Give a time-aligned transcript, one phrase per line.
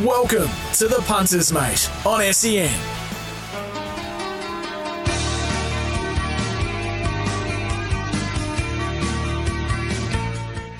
[0.00, 2.72] Welcome to the Punters Mate on SEN.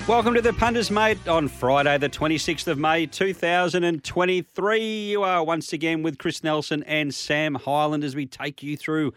[0.07, 5.11] Welcome to the Punters Mate on Friday, the 26th of May, 2023.
[5.11, 9.13] You are once again with Chris Nelson and Sam Hyland as we take you through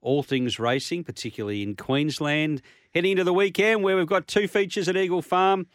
[0.00, 2.62] all things racing, particularly in Queensland.
[2.94, 5.66] Heading into the weekend where we've got two features at Eagle Farm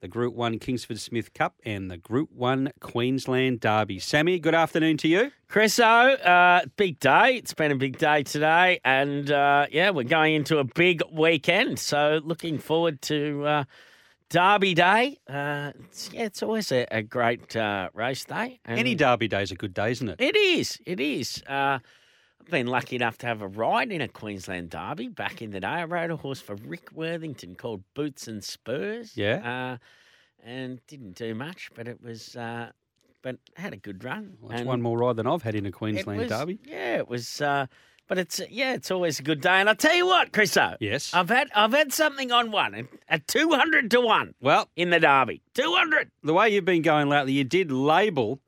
[0.00, 3.98] the Group 1 Kingsford Smith Cup and the Group 1 Queensland Derby.
[3.98, 5.32] Sammy, good afternoon to you.
[5.50, 7.34] Chriso, uh, big day.
[7.36, 8.80] It's been a big day today.
[8.84, 11.78] And uh, yeah, we're going into a big weekend.
[11.78, 13.64] So looking forward to uh,
[14.30, 15.18] Derby Day.
[15.28, 18.60] Uh, it's, yeah, it's always a, a great uh, race day.
[18.64, 20.20] And Any Derby day is a good day, isn't it?
[20.20, 20.78] It is.
[20.86, 21.42] It is.
[22.50, 25.66] Been lucky enough to have a ride in a Queensland Derby back in the day.
[25.66, 29.12] I rode a horse for Rick Worthington called Boots and Spurs.
[29.14, 29.76] Yeah.
[29.76, 32.70] Uh, and didn't do much, but it was, uh,
[33.20, 34.38] but had a good run.
[34.40, 36.58] Well, it's And one more ride than I've had in a Queensland was- Derby.
[36.64, 37.42] Yeah, it was.
[37.42, 37.66] Uh,
[38.06, 39.60] but it's yeah, it's always a good day.
[39.60, 40.78] And I tell you what, Chriso.
[40.80, 41.12] Yes.
[41.12, 44.98] I've had I've had something on one at two hundred to one Well, in the
[45.00, 45.42] Derby.
[45.52, 46.10] Two hundred.
[46.22, 48.40] the way you've been going lately, you did label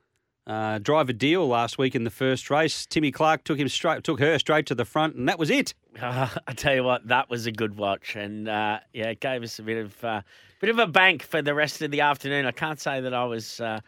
[0.50, 2.84] uh, drive a deal last week in the first race.
[2.84, 5.74] Timmy Clark took him straight, took her straight to the front, and that was it.
[6.00, 9.44] Uh, I tell you what, that was a good watch, and uh, yeah, it gave
[9.44, 10.22] us a bit of uh,
[10.60, 12.46] bit of a bank for the rest of the afternoon.
[12.46, 13.60] I can't say that I was.
[13.60, 13.80] Uh,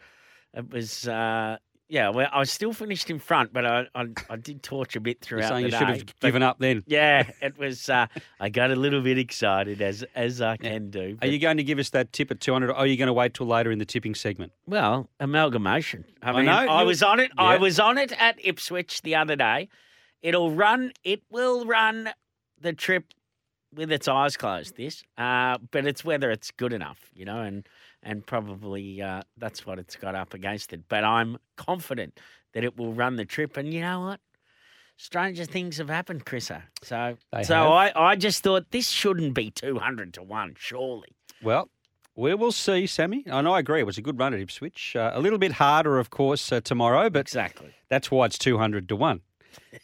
[0.53, 1.05] it was.
[1.93, 5.17] Yeah, well, I still finished in front, but I I, I did torch a bit
[5.29, 6.83] You're throughout saying the you should day, have but- given up then.
[6.87, 7.87] Yeah, it was.
[7.87, 8.07] Uh,
[8.39, 11.19] I got a little bit excited as as I can do.
[11.21, 13.13] Are you going to give us that tip at 200 or are you going to
[13.13, 14.53] wait till later in the tipping segment?
[14.65, 16.05] Well, amalgamation.
[16.23, 17.31] I I mean, know, I was on it.
[17.37, 19.69] I was on it at Ipswich the other day.
[20.23, 20.93] It'll run.
[21.03, 22.09] It will run
[22.59, 23.05] the trip
[23.71, 24.77] with its eyes closed.
[24.77, 27.67] This, uh, but it's whether it's good enough, you know, and
[28.03, 30.81] and probably uh, that's what it's got up against it.
[30.89, 32.19] But I'm confident
[32.53, 33.57] that it will run the trip.
[33.57, 34.19] And you know what?
[34.97, 36.61] Stranger things have happened, Chriso.
[36.83, 37.71] So, They so have.
[37.71, 41.09] I, I just thought this shouldn't be two hundred to one, surely.
[41.41, 41.69] Well,
[42.15, 43.23] we will see, Sammy.
[43.25, 43.79] And I agree.
[43.79, 44.95] It was a good run at Ipswich.
[44.95, 47.73] Uh, a little bit harder, of course, uh, tomorrow, but Exactly.
[47.89, 49.21] that's why it's 200 to 1.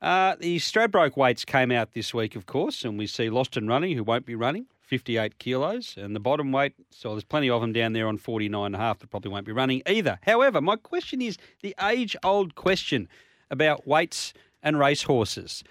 [0.00, 3.68] Uh, the Stradbroke weights came out this week, of course, and we see Lost and
[3.68, 5.94] Running, who won't be running, 58 kilos.
[5.96, 9.30] And the bottom weight, so there's plenty of them down there on 49.5 that probably
[9.30, 10.18] won't be running either.
[10.22, 13.08] However, my question is the age old question
[13.50, 14.32] about weights
[14.64, 15.62] and racehorses.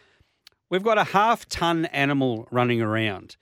[0.72, 3.36] We've got a half ton animal running around.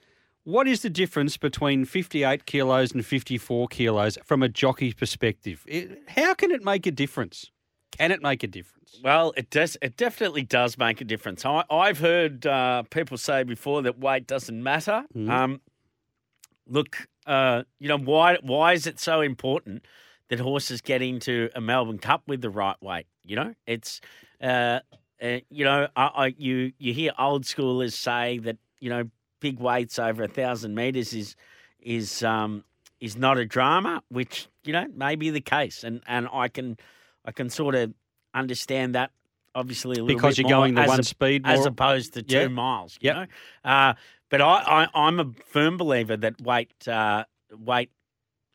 [0.45, 5.63] What is the difference between 58 kilos and 54 kilos from a jockey perspective?
[5.67, 7.51] It, how can it make a difference?
[7.91, 8.99] Can it make a difference?
[9.03, 9.77] Well, it does.
[9.79, 11.45] It definitely does make a difference.
[11.45, 15.03] I, I've heard uh, people say before that weight doesn't matter.
[15.15, 15.29] Mhm.
[15.29, 15.61] Um,
[16.65, 18.37] look, uh, you know why?
[18.41, 19.85] Why is it so important
[20.29, 23.05] that horses get into a Melbourne Cup with the right weight?
[23.23, 24.01] You know, it's
[24.41, 24.79] uh,
[25.21, 29.59] uh, you know, I, I you you hear old schoolers say that you know big
[29.59, 31.35] weights over a thousand meters is
[31.81, 32.63] is um
[32.99, 36.77] is not a drama, which you know may be the case, and and I can
[37.25, 37.93] I can sort of
[38.33, 39.11] understand that.
[39.55, 42.41] Obviously, a little Because you're more going the one a- speed as opposed to two
[42.41, 42.47] Yeah.
[42.49, 42.97] miles.
[43.01, 43.15] You Yep.
[43.15, 43.25] know,
[43.69, 43.93] uh,
[44.29, 47.89] but I, I I'm a firm believer that weight uh, weight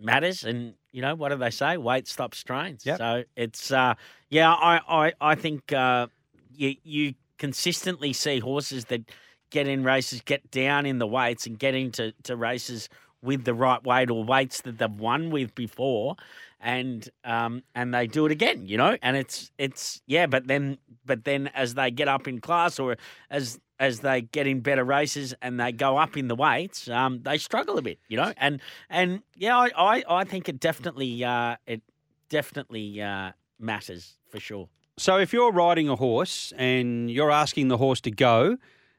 [0.01, 1.77] matters, and you know what do they say?
[1.77, 2.87] Weight stops strains.
[2.87, 2.99] Yep.
[2.99, 3.95] So it's uh,
[4.31, 6.07] yeah, I I I think uh,
[6.57, 9.03] you you consistently see horses that
[9.51, 12.89] get in races, get down in the weights, and get into to races
[13.23, 16.17] with the right weight or weights that they've won with before,
[16.61, 20.79] and um and they do it again, you know, and it's it's yeah, but then
[21.05, 22.97] but then as they get up in class or
[23.31, 27.23] as as they get in better races and they go up in the weights, um,
[27.23, 31.25] they struggle a bit, you know, and and yeah, I I, I think it definitely
[31.25, 31.83] uh, it
[32.29, 34.69] definitely uh, matters for sure.
[34.97, 38.57] So if you're riding a horse and you're asking the horse to go,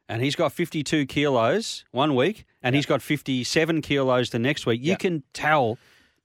[0.09, 4.81] and he's got 52 kilos one week, and he's got 57 kilos the next week,
[4.81, 4.99] you Yep.
[4.99, 5.77] can tell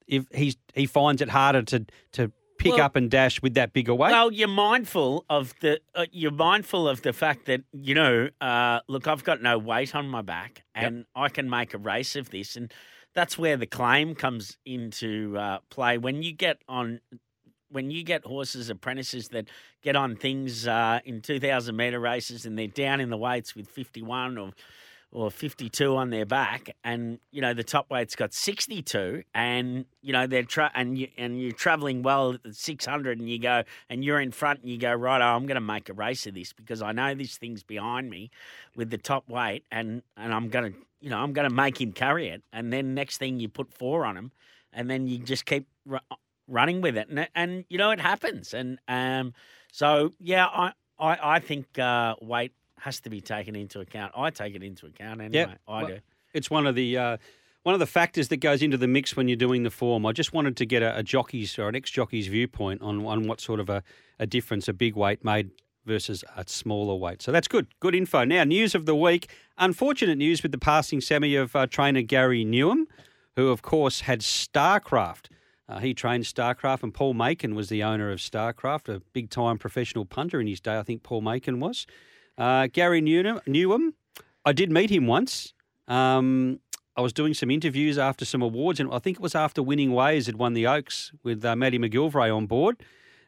[0.07, 3.73] if he's he finds it harder to to pick Well- up and dash with that
[3.73, 4.11] bigger weight.
[4.11, 8.81] Well, you're mindful of the uh, you're mindful of the fact that you know, uh,
[8.89, 12.31] look, I've got no weight on my back, and I can make a race of
[12.31, 12.71] this, and
[13.15, 15.97] that's where the claim comes into uh, play.
[15.97, 17.01] When you get on,
[17.71, 19.49] when you get horses apprentices that
[19.83, 23.69] get on things uh, in 2,000 meter races, and they're down in the weights with
[23.69, 24.53] 51 or
[25.13, 30.13] or 52 on their back and you know the top weight's got 62 and you
[30.13, 34.05] know they're tra- and you and you're traveling well at 600 and you go and
[34.05, 36.35] you're in front and you go right oh, I'm going to make a race of
[36.35, 38.31] this because I know this thing's behind me
[38.77, 41.81] with the top weight and and I'm going to you know I'm going to make
[41.81, 42.43] him carry it.
[42.53, 44.31] And then next thing you put four on him
[44.73, 45.67] and then you just keep
[46.51, 49.33] running with it and and you know it happens and um
[49.73, 54.13] so yeah I I, I think uh, weight has to be taken into account.
[54.17, 55.57] I take it into account anyway.
[55.67, 55.99] I Well, do.
[56.35, 57.17] It's one of the uh,
[57.63, 60.07] one of the factors that goes into the mix when you're doing the form.
[60.07, 63.27] I just wanted to get a, a jockey's or an ex jockey's viewpoint on on
[63.27, 63.83] what sort of a,
[64.19, 65.51] a difference a big weight made
[65.87, 67.23] versus a smaller weight.
[67.23, 67.67] So that's good.
[67.81, 68.25] Good info.
[68.25, 69.31] Now, news of the week.
[69.59, 72.85] Unfortunate news with the passing Sammy of uh, trainer Gary Newham,
[73.37, 75.27] who of course had Starcraft.
[75.71, 79.57] Uh, he trained Starcraft, and Paul Macon was the owner of Starcraft, a big time
[79.57, 80.77] professional punter in his day.
[80.77, 81.87] I think Paul Macon was.
[82.37, 83.93] Uh, Gary Newham, Newham,
[84.45, 85.55] I did meet him once.
[85.87, 86.59] Um,
[86.97, 89.93] I was doing some interviews after some awards, and I think it was after Winning
[89.93, 92.83] Ways had won the Oaks with uh, Matty McGillivray on board,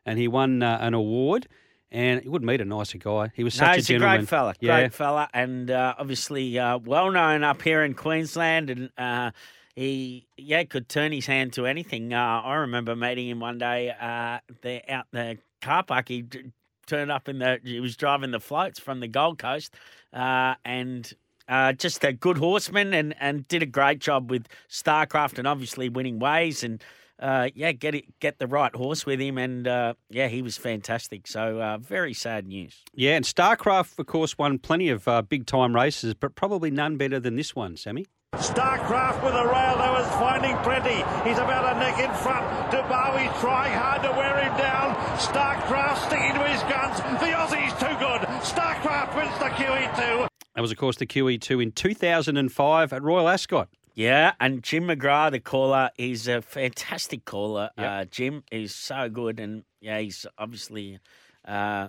[0.04, 1.46] and he won uh, an award.
[1.92, 3.30] And you wouldn't meet a nicer guy.
[3.34, 4.16] He was such no, a he's a gentleman.
[4.20, 4.80] great fella, Yeah.
[4.80, 8.70] great fella, and uh, obviously uh, well known up here in Queensland.
[8.70, 9.30] And uh,
[9.74, 12.12] he, yeah, could turn his hand to anything.
[12.12, 16.08] Uh, I remember meeting him one day uh, there out the car park.
[16.08, 16.52] He d-
[16.86, 19.74] turned up in the, he was driving the floats from the Gold Coast,
[20.12, 21.12] uh, and.
[21.48, 25.88] Uh, just a good horseman and, and did a great job with Starcraft and obviously
[25.88, 26.82] winning ways and
[27.18, 30.56] uh, yeah, get it, get the right horse with him and uh, yeah, he was
[30.56, 31.26] fantastic.
[31.26, 32.76] So very sad news.
[32.94, 37.18] Yeah, and Starcraft, of course, won plenty of big time races, but probably none better
[37.18, 38.06] than this one, Sammy.
[38.36, 40.96] Starcraft with a rail that was finding plenty.
[41.28, 42.44] He's about a neck in front.
[42.72, 44.94] Dubawi's trying hard to wear him down.
[45.18, 46.96] Starcraft sticking to his guns.
[47.20, 48.22] The Aussie's too good.
[48.42, 50.28] Starcraft wins the QE2.
[50.54, 53.68] That was, of course, the QE2 in 2005 at Royal Ascot.
[53.94, 57.68] Yeah, and Jim McGrath, the caller, is a fantastic caller.
[57.76, 57.86] Yep.
[57.90, 60.98] Uh, Jim is so good, and yeah, he's obviously
[61.46, 61.88] uh,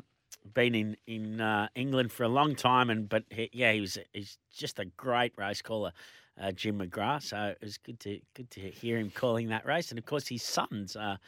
[0.54, 3.98] been in in uh, England for a long time, and but he, yeah, he was
[4.12, 5.94] he's just a great race caller,
[6.42, 7.24] uh, Jim McGrath.
[7.24, 10.28] So it was good to good to hear him calling that race, and of course
[10.28, 11.20] his sons are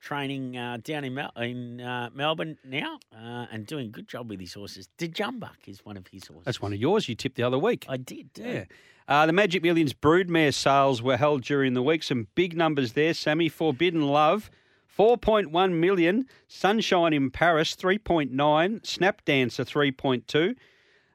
[0.00, 4.30] training uh, down in Mel- in uh, Melbourne now, uh, and doing a good job
[4.30, 4.88] with his horses.
[4.98, 6.44] Djumbuck is one of his horses.
[6.44, 7.86] That's one of yours you tipped the other week.
[7.88, 8.32] I did.
[8.34, 8.42] too.
[8.42, 8.64] Yeah.
[9.08, 12.02] Uh, the Magic Millions broodmare sales were held during the week.
[12.02, 13.48] Some big numbers there, Sammy.
[13.48, 14.50] Forbidden Love,
[14.96, 16.26] 4.1 million.
[16.46, 18.84] Sunshine in Paris, 3.9.
[18.86, 20.54] Snap Dancer, 3.2.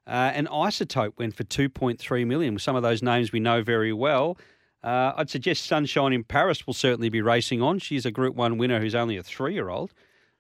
[0.06, 2.60] Uh, and Isotope went for 2.3 million.
[2.60, 4.38] Some of those names we know very well.
[4.84, 7.80] Uh, I'd suggest Sunshine in Paris will certainly be racing on.
[7.80, 9.94] She's a Group 1 winner who's only a three year old.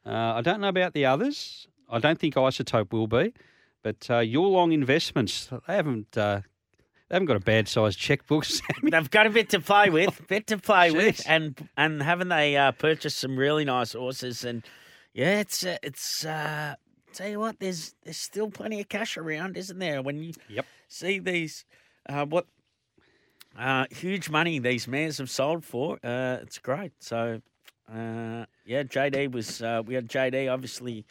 [0.06, 1.68] Uh, I don't know about the others.
[1.90, 3.34] I don't think Isotope will be.
[3.84, 6.18] But uh, Yulong Investments, they haven't.
[6.18, 6.42] Uh,
[7.10, 8.92] they haven't got a bad sized checkbook, Sammy.
[8.92, 12.56] They've got a bit to play with, bit to play with, and and haven't they
[12.56, 14.46] uh, purchased some really nice horses?
[14.46, 14.64] And
[15.14, 16.26] Yeah, it's uh, it's.
[16.26, 16.76] Uh,
[17.14, 20.02] tell you what, there's there's still plenty of cash around, isn't there?
[20.02, 20.66] When you Yep.
[20.88, 21.66] see these,
[22.10, 22.48] uh, what
[23.58, 26.92] uh, huge money these mares have sold for, uh, it's great.
[27.00, 27.42] So,
[27.92, 29.62] uh, yeah, JD was.
[29.62, 31.06] Uh, we had JD obviously.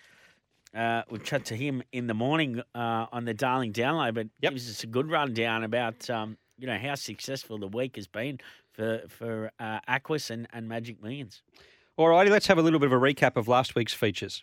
[0.74, 4.52] Uh, we chat to him in the morning uh, on the Darling Download, but Yep.
[4.52, 8.38] gives us a good rundown about um, you know how successful the week has been
[8.72, 11.42] for for uh, Aquis and, and Magic Millions.
[11.98, 14.42] All righty, let's have a little bit of a recap of last week's features.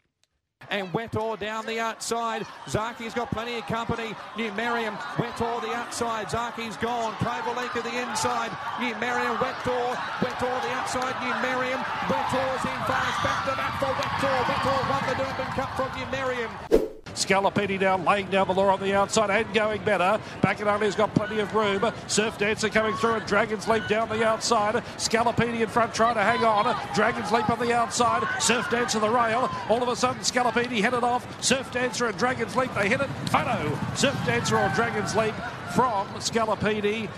[0.70, 2.46] And Huetor down the outside.
[2.68, 4.16] Zaaki's got plenty of company.
[4.38, 6.30] New Merriam, Huetor the outside.
[6.30, 7.16] Zaaki's gone.
[7.20, 8.52] To the inside.
[8.80, 11.16] New Merriam, Huetor, Huetor the outside.
[11.22, 13.24] New Merriam, Huetor's in fast.
[13.24, 14.44] Back to back for Huetor.
[14.46, 16.89] Huetor won the Doomben Cup from New Merriam.
[17.26, 20.20] Scalapini now laying down the law on the outside and going better.
[20.42, 21.92] Back and only's got plenty of room.
[22.08, 24.76] Surf Dancer coming through and Dragon's Leap down the outside.
[24.98, 26.76] Scalapini in front trying to hang on.
[26.96, 28.28] Dragon's Leap on the outside.
[28.42, 29.50] Surf Dancer the rail.
[29.70, 31.26] All of a sudden Scalapini headed off.
[31.44, 33.10] Surf Dancer and Dragon's Leap they hit it.
[33.30, 33.78] Photo.
[33.96, 35.36] Surf Dancer or Dragon's Leap
[35.76, 37.10] from Scalapini.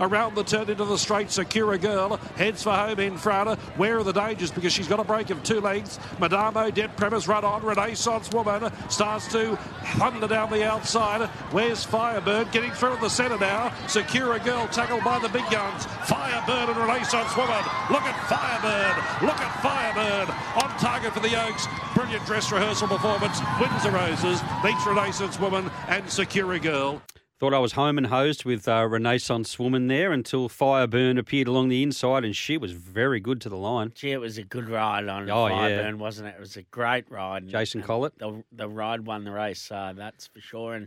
[0.00, 3.58] Around the turn into the straight, Sakura Girl heads for home in front.
[3.78, 4.50] Where are the dangers?
[4.50, 5.98] Because she's got a break of two lengths.
[6.18, 7.62] Madamo, Dead Premise, run on.
[7.62, 9.56] Renaissance Woman starts to
[9.96, 11.28] thunder down the outside.
[11.52, 12.50] Where's Fireburn?
[12.52, 13.72] Getting through in the centre now.
[13.86, 15.86] Sakura Girl tackled by the big guns.
[16.06, 17.62] Fireburn and Renaissance Woman.
[17.90, 19.22] Look at Fireburn.
[19.22, 20.62] Look at Fireburn.
[20.64, 21.66] On target for the Oaks.
[21.94, 23.38] Brilliant dress rehearsal performance.
[23.60, 24.40] Wins the Roses.
[24.64, 27.00] Beats Renaissance Woman and Sakura Girl.
[27.42, 31.70] Thought I was home and hosed with uh, Renaissance Woman there until Fireburn appeared along
[31.70, 33.90] the inside, and she was very good to the line.
[33.96, 35.54] Gee, it was a good ride on Oh, yeah.
[35.54, 36.36] Fireburn, wasn't it?
[36.36, 37.48] It was a great ride.
[37.48, 38.16] Jason and Collett.
[38.16, 40.74] The, the ride won the race, uh, that's for sure.
[40.74, 40.86] And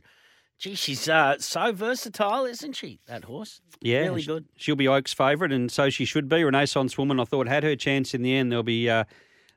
[0.57, 3.01] gee, she's uh, so versatile, isn't she?
[3.07, 3.59] That horse.
[3.81, 4.45] Yeah, really good.
[4.55, 6.41] She'll be Oak's favourite, and so she should be.
[6.45, 8.49] Renaissance Woman, I thought, had her chance in the end.
[8.53, 9.03] There'll be uh,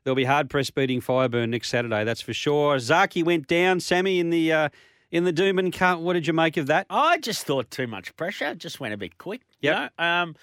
[0.03, 2.75] there'll be hard press beating Fireburn next Saturday, that's for sure.
[2.75, 4.69] Zaaki went down, Sammy in the uh,
[5.11, 5.99] in the Doomben Cup.
[5.99, 6.85] What did you make of that?
[6.89, 8.55] I just thought too much pressure.
[8.55, 9.41] Just went a bit quick.
[9.61, 9.89] you know?
[9.97, 10.35] Um,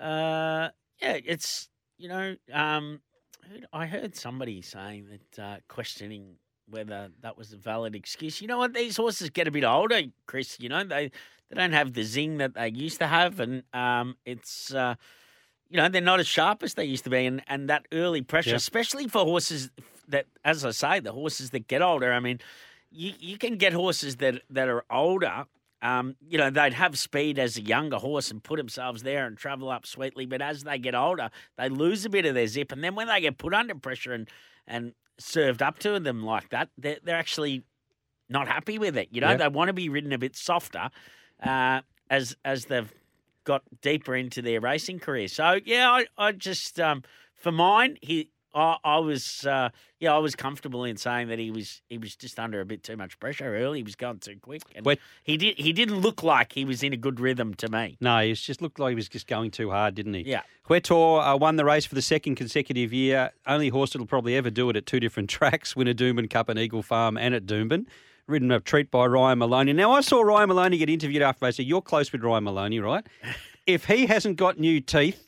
[0.00, 0.68] uh,
[1.00, 3.00] yeah, it's you know, um,
[3.72, 6.36] I heard somebody saying that uh, questioning
[6.68, 8.40] whether that was a valid excuse.
[8.40, 8.74] You know what?
[8.74, 10.58] These horses get a bit older, Chris.
[10.60, 11.10] You know they
[11.48, 14.74] they don't have the zing that they used to have, and um, it's.
[14.74, 14.94] Uh,
[15.68, 18.22] you know, they're not as sharp as they used to be, and, and that early
[18.22, 18.54] pressure, Yeah.
[18.56, 19.68] especially for horses
[20.06, 22.12] that, as I say, the horses that get older.
[22.12, 22.38] I mean,
[22.90, 25.44] you, you can get horses that that are older.
[25.82, 29.36] Um, you know, they'd have speed as a younger horse and put themselves there and
[29.36, 30.24] travel up sweetly.
[30.26, 33.08] But as they get older, they lose a bit of their zip, and then when
[33.08, 34.28] they get put under pressure and
[34.66, 37.62] and served up to them like that, they're, they're actually
[38.28, 39.08] not happy with it.
[39.12, 39.36] You know, Yeah.
[39.36, 40.90] they want to be ridden a bit softer
[41.42, 42.92] uh, as as they've
[43.44, 45.28] got deeper into their racing career.
[45.28, 47.02] So yeah, I, I just um,
[47.34, 49.68] for mine, he I, I was uh,
[50.00, 52.82] yeah I was comfortable in saying that he was he was just under a bit
[52.82, 53.80] too much pressure early.
[53.80, 54.98] He was going too quick, and Wait.
[55.22, 57.98] he did he didn't look like he was in a good rhythm to me.
[58.00, 60.22] No, he just looked like he was just going too hard, didn't he?
[60.22, 60.42] Yeah.
[60.68, 63.30] Huetor uh, won the race for the second consecutive year.
[63.46, 66.48] Only horse that'll probably ever do it at two different tracks, win a Doomben Cup
[66.48, 67.86] and Eagle Farm and at Doomben.
[68.26, 69.72] Ridden a treat by Ryan Maloney.
[69.72, 71.58] Now, I saw Ryan Maloney get interviewed after race.
[71.58, 73.06] So you're close with Ryan Maloney, right?
[73.66, 75.25] if he hasn't got new teeth,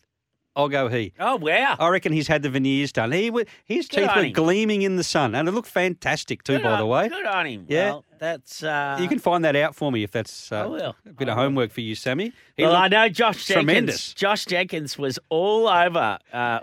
[0.59, 1.13] I'll go he.
[1.21, 1.77] Oh wow!
[1.79, 3.13] I reckon he's had the veneers done.
[3.13, 3.31] He
[3.65, 4.33] his Good teeth were him.
[4.33, 6.55] gleaming in the sun, and it looked fantastic too.
[6.55, 7.65] Good by on- the way, good on him.
[7.69, 7.91] Yeah.
[7.93, 11.29] Well, that's uh, you can find that out for me if that's uh, a bit
[11.29, 12.33] of homework for you, Sammy.
[12.57, 13.65] He well, I know Josh Jenkins.
[13.65, 14.15] tremendous.
[14.15, 16.59] Josh Jenkins was all over uh,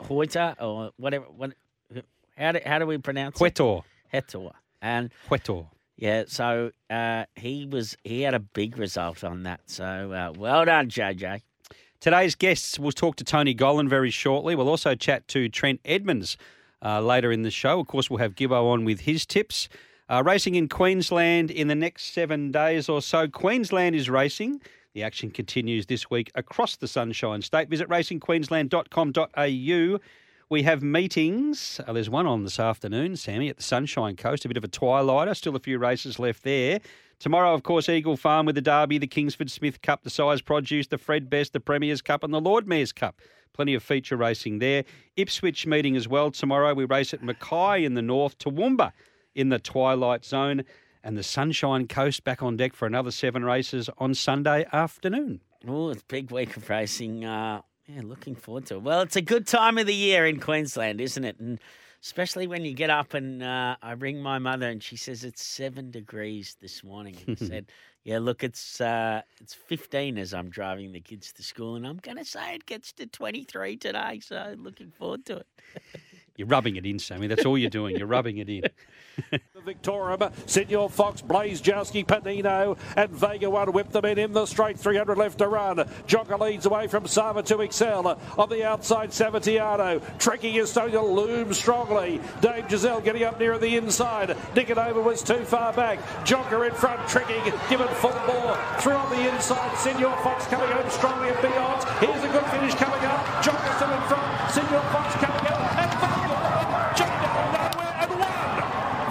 [0.59, 1.25] or whatever.
[1.25, 1.53] What,
[2.37, 3.55] how do how do we pronounce it?
[3.55, 3.83] Huetor.
[4.81, 5.67] And Huetor.
[5.95, 9.61] yeah, so uh, he was he had a big result on that.
[9.67, 11.41] So uh, well done, JJ.
[12.05, 14.53] Today's guests will talk to Tony Gollan very shortly.
[14.53, 16.37] We'll also chat to Trent Edmonds
[16.83, 17.79] uh, later in the show.
[17.79, 19.67] Of course, we'll have Gibbo on with his tips.
[20.07, 23.27] Uh, racing in Queensland in the next seven days or so.
[23.27, 24.61] Queensland is racing.
[24.93, 27.69] The action continues this week across the Sunshine State.
[27.69, 29.99] Visit racingqueensland.com.au.
[30.47, 31.81] We have meetings.
[31.87, 34.45] Uh, there's one on this afternoon, Sammy, at the Sunshine Coast.
[34.45, 35.33] A bit of a twilighter.
[35.33, 36.81] Still a few races left there.
[37.17, 40.85] Tomorrow, of course, Eagle Farm with the Derby, the Kingsford Smith Cup, the Sires Produce,
[40.85, 43.21] the Fred Best, the Premier's Cup, and the Lord Mayor's Cup.
[43.53, 44.83] Plenty of feature racing there.
[45.15, 46.75] Ipswich meeting as well tomorrow.
[46.75, 48.91] We race at Mackay in the north, Toowoomba
[49.33, 50.63] in the twilight zone,
[51.03, 55.41] and the Sunshine Coast back on deck for another seven races on Sunday afternoon.
[55.67, 57.25] Oh, it's a big week of racing.
[57.25, 58.81] Uh, yeah, looking forward to it.
[58.81, 61.39] Well, it's a good time of the year in Queensland, isn't it?
[61.39, 61.59] And
[62.01, 65.43] especially when you get up and uh, I ring my mother and she says it's
[65.43, 67.17] seven degrees this morning.
[67.27, 67.71] And I said,
[68.03, 71.97] "Yeah, look, it's uh, it's fifteen as I'm driving the kids to school, and I'm
[71.97, 74.19] going to say it gets to twenty three today.
[74.21, 75.47] So looking forward to it."
[76.35, 77.27] You're rubbing it in, Sammy.
[77.27, 77.95] That's all you're doing.
[77.95, 78.63] You're rubbing it in.
[79.65, 84.77] Victoria, Senor Fox, Blaze Jowski, Panino, and Vega One whip them in in the straight.
[84.77, 85.77] 300 left to run.
[86.07, 88.19] Jonker leads away from Sava to Excel.
[88.37, 90.01] On the outside, Savatiano.
[90.19, 92.19] Tricky is starting to loom strongly.
[92.41, 94.29] Dave Giselle getting up near the inside.
[94.53, 95.99] Nicanova was too far back.
[96.25, 98.57] Jonker in front, Tricky given full bore.
[98.79, 101.83] Through on the inside, Senor Fox coming home strongly at beyond.
[102.03, 103.25] Here's a good finish coming up.
[103.41, 104.51] Jonker still in front.
[104.51, 105.61] Senor Fox coming up.
[105.75, 106.37] And Vega
[106.95, 108.45] jumped out of nowhere and won.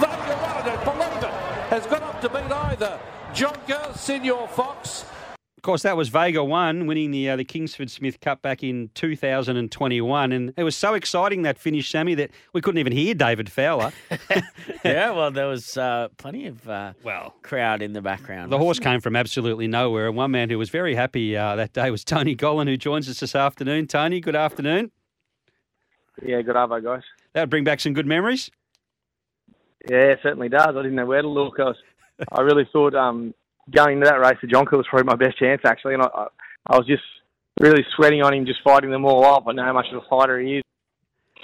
[0.01, 1.35] Vega One, and believe it,
[1.71, 2.99] has got up to beat either
[3.33, 5.05] Jonker, Senor Fox,
[5.57, 8.91] Of course, that was Vega One winning the uh, the Kingsford Smith Cup back in
[8.95, 13.49] 2021, and it was so exciting that finish, Sammy, that we couldn't even hear David
[13.49, 13.93] Fowler.
[14.85, 18.51] yeah, well, there was uh, plenty of uh, Well, crowd in the background.
[18.51, 21.75] The horse came from absolutely nowhere, and one man who was very happy uh, that
[21.75, 23.87] day was Tony Gollan, who joins us this afternoon.
[23.87, 24.91] Tony, good afternoon.
[26.21, 27.03] Yeah, good arvo, guys.
[27.35, 28.51] That would bring back some good memories.
[29.89, 30.69] Yeah, it certainly does.
[30.69, 31.61] I didn't know where to look.
[31.61, 31.77] I, was,
[32.33, 33.35] I really thought um,
[33.71, 35.95] going into that race, the Jonker was probably my best chance, actually.
[35.95, 36.27] And I,
[36.67, 37.03] I, was just
[37.61, 39.45] really sweating on him, just fighting them all off.
[39.47, 40.63] I know how much of a fighter he is.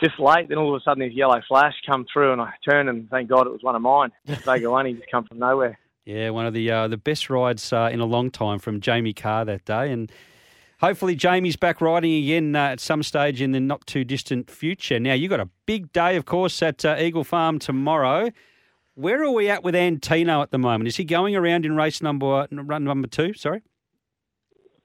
[0.02, 2.88] Just late, then all of a sudden this yellow flash come through, and I turned,
[2.88, 4.10] and thank God it was one of mine.
[4.24, 5.78] Vega One, he just come from nowhere.
[6.06, 9.12] Yeah, one of the uh, the best rides uh, in a long time from Jamie
[9.12, 10.10] Kah that day, and
[10.80, 14.98] hopefully Jamie's back riding again uh, at some stage in the not too distant future.
[14.98, 18.30] Now you have got a big day, of course, at uh, Eagle Farm tomorrow.
[19.00, 20.88] Where are we at with Antino at the moment?
[20.88, 23.32] Is he going around in race number run number two?
[23.32, 23.62] Sorry.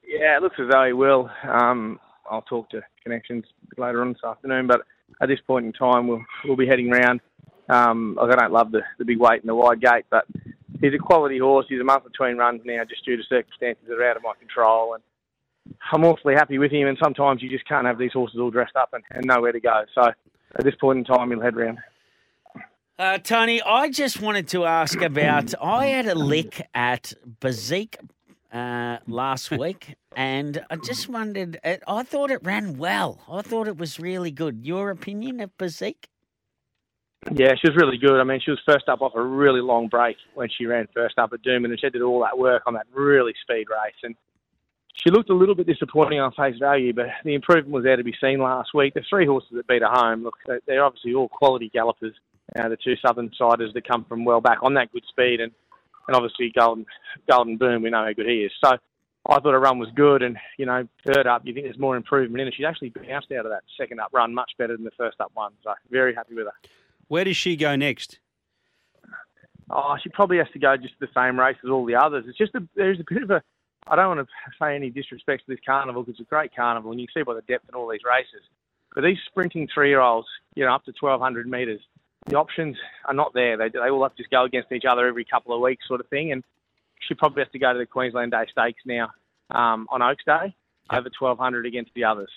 [0.07, 1.29] Yeah, it looks as though he will.
[1.43, 1.99] Um,
[2.31, 3.43] I'll talk to connections
[3.77, 4.83] later on this afternoon, but
[5.21, 7.19] at this point in time, we'll we'll be heading round.
[7.67, 10.25] Um, I don't love the, the big weight and the wide gate, but
[10.79, 11.65] he's a quality horse.
[11.67, 14.33] He's a month between runs now, just due to circumstances that are out of my
[14.39, 15.03] control, and
[15.91, 16.87] I'm awfully happy with him.
[16.87, 19.59] And sometimes you just can't have these horses all dressed up and, and nowhere to
[19.59, 19.83] go.
[19.93, 21.79] So at this point in time, he'll head round.
[22.97, 25.53] Uh, Tony, I just wanted to ask about.
[25.61, 27.11] I had a lick at
[27.41, 27.97] Bazik
[28.53, 31.59] uh, last week, and I just wondered.
[31.65, 33.19] uh, I thought it ran well.
[33.29, 34.65] I thought it was really good.
[34.65, 36.05] Your opinion of Bazik?
[37.33, 38.21] Yeah, she was really good.
[38.21, 41.19] I mean, she was first up off a really long break when she ran first
[41.19, 43.95] up at Doom, and she did all that work on that really speed race.
[44.03, 44.15] And
[44.93, 48.05] she looked a little bit disappointing on face value, but the improvement was there to
[48.05, 48.93] be seen last week.
[48.93, 52.13] The three horses that beat her home, look, they're obviously all quality gallopers.
[52.55, 55.51] Uh, the two Southern Siders that come from well back on that good speed, and,
[56.07, 56.85] and obviously Golden
[57.29, 58.51] Golden Boom, we know how good he is.
[58.63, 58.77] So
[59.27, 61.97] I thought her run was good, and you know, third up, you think there's more
[61.97, 62.53] improvement in it.
[62.55, 65.31] She's actually bounced out of that second up run much better than the first up
[65.33, 65.53] one.
[65.63, 66.69] So very happy with her.
[67.07, 68.19] Where does she go next?
[69.69, 72.25] Oh, she probably has to go just the same race as all the others.
[72.27, 73.41] It's just a, there's a bit of a.
[73.87, 76.91] I don't want to say any disrespect to this carnival because it's a great carnival,
[76.91, 78.41] and you can see by the depth in all these races.
[78.93, 81.81] But these sprinting three-year-olds, you know, up to 1,200 metres,
[82.27, 83.57] the options are not there.
[83.57, 85.99] They they all have to just go against each other every couple of weeks, sort
[85.99, 86.31] of thing.
[86.31, 86.43] And
[87.07, 89.11] she probably has to go to the Queensland Day Stakes now
[89.51, 90.55] um, on Oaks Day
[90.91, 92.29] over 1,200 against the others.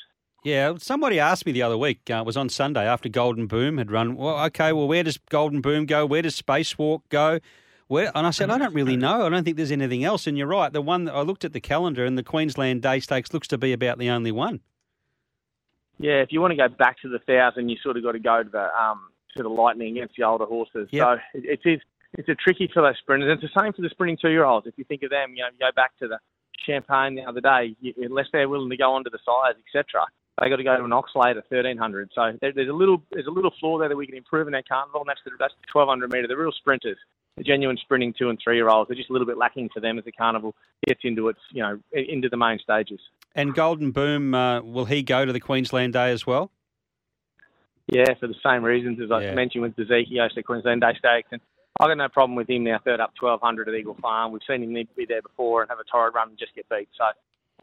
[0.45, 2.09] Yeah, somebody asked me the other week.
[2.09, 4.15] Uh, it was on Sunday after Golden Boom had run.
[4.15, 6.07] Well, okay, well, where does Golden Boom go?
[6.07, 7.41] Where does Spacewalk go?
[7.89, 8.13] Where?
[8.15, 9.27] And I said, I don't really know.
[9.27, 10.27] I don't think there's anything else.
[10.27, 10.73] And you're right.
[10.73, 13.59] The one that I looked at the calendar, and the Queensland Day Stakes looks to
[13.59, 14.61] be about the only one.
[15.99, 18.21] Yeah, if you want to go back to the thousand, you sort of got to
[18.21, 20.89] go to the um, to the lightning against the older horses.
[20.91, 21.03] Yep.
[21.03, 21.81] So it, it is
[22.15, 23.39] it's a tricky for those sprinters.
[23.43, 24.67] It's the same for the sprinting two year olds.
[24.67, 26.19] If you think of them, you know, you go back to the
[26.65, 27.77] Champagne the other day.
[27.81, 30.07] You, unless they're willing to go onto the sides, etc.,
[30.41, 32.11] they got to go to an Oxlade at thirteen hundred.
[32.15, 34.53] So there, there's a little there's a little flaw there that we can improve in
[34.53, 36.29] that carnival, and that's the that's the twelve hundred metre.
[36.29, 36.97] The real sprinters,
[37.37, 39.81] the genuine sprinting two and three year olds, they're just a little bit lacking for
[39.81, 40.55] them as the carnival
[40.87, 43.01] gets into its you know into the main stages.
[43.35, 46.51] And Golden Boom, uh, will he go to the Queensland Day as well?
[47.91, 49.35] Yeah, for the same reasons as I Yeah.
[49.35, 51.29] mentioned with Zeke, he goes to Queensland Day Stakes.
[51.33, 51.41] And
[51.81, 54.33] I've got no problem with him now, third up 1200 at Eagle Farm.
[54.33, 56.89] We've seen him be there before and have a torrid run and just get beat.
[56.97, 57.05] So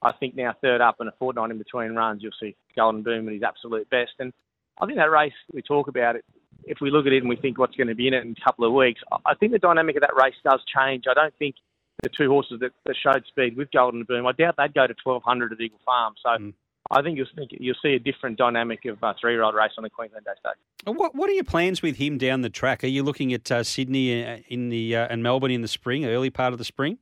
[0.02, 3.28] I think now third up and a fortnight in between runs, you'll see Golden Boom
[3.28, 4.14] at his absolute best.
[4.20, 4.34] And
[4.82, 6.26] I think that race, we talk about it,
[6.64, 8.36] if we look at it and we think what's going to be in it in
[8.40, 11.06] a couple of weeks, I- I think the dynamic of that race does change.
[11.08, 11.56] I don't think
[12.02, 14.96] the two horses that, that showed speed with Golden Boom, I doubt they'd go to
[15.04, 16.16] 1200 at Eagle Farm.
[16.18, 16.54] So Mm.
[16.92, 19.90] I think you'll, think you'll see a different dynamic of uh, three-year-old race on the
[19.90, 20.60] Queensland Day Stakes.
[20.86, 22.84] What What are your plans with him down the track?
[22.84, 26.06] Are you looking at uh, Sydney uh, in the uh, and Melbourne in the spring,
[26.06, 27.00] early part of the spring?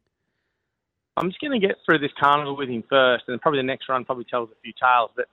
[1.17, 3.89] I'm just going to get through this carnival with him first, and probably the next
[3.89, 5.11] run probably tells a few tales.
[5.15, 5.27] But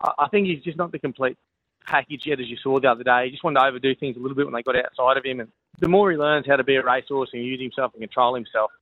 [0.00, 1.38] I, I think he's just not the complete
[1.86, 3.26] package yet, as you saw the other day.
[3.26, 5.40] He just wanted to overdo things a little bit when they got outside of him.
[5.40, 8.34] And the more he learns how to be a racehorse and use himself and control
[8.34, 8.72] himself,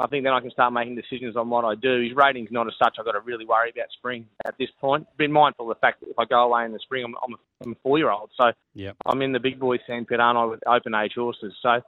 [0.00, 2.00] I think then I can start making decisions on what I do.
[2.02, 2.96] His rating's not as such.
[2.98, 5.06] I've got to really worry about spring at this point.
[5.16, 7.34] Been mindful of the fact that if I go away in the spring, I'm, I'm,
[7.34, 8.96] a, I'm a four-year-old, so Yep.
[9.06, 11.54] I'm in the big boy sandpit, aren't I, with open age horses.
[11.62, 11.80] So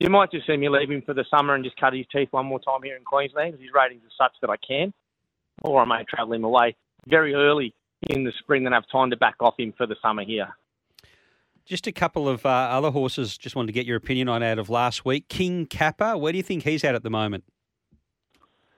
[0.00, 2.28] you might just see me leave him for the summer and just cut his teeth
[2.32, 3.52] one more time here in Queensland.
[3.52, 4.92] 'cause His ratings are such that I can,
[5.62, 6.74] or I may travel him away
[7.06, 7.72] very early
[8.10, 10.54] in the spring, and have time to back off him for the summer here.
[11.64, 13.38] Just a couple of uh, other horses.
[13.38, 15.28] Just wanted to get your opinion on out of last week.
[15.28, 16.18] King Kappa.
[16.18, 17.44] Where do you think he's at at the moment?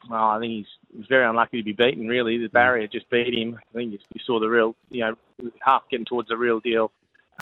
[0.08, 2.06] Well, I think he's, he's very unlucky to be beaten.
[2.06, 3.58] Really, the barrier just beat him.
[3.58, 5.16] I think you, you saw the real, you know,
[5.60, 6.92] half getting towards the real deal.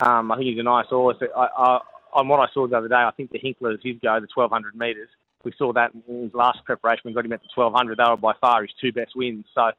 [0.01, 1.17] Um, I think he's a nice horse.
[1.35, 1.79] I, I,
[2.13, 4.27] on what I saw the other day, I think the Hinkler is his go, the
[4.33, 5.09] 1200 metres.
[5.43, 7.03] We saw that in his last preparation.
[7.05, 7.97] We got him at the 1200.
[7.97, 9.45] They were by far his two best wins.
[9.53, 9.71] So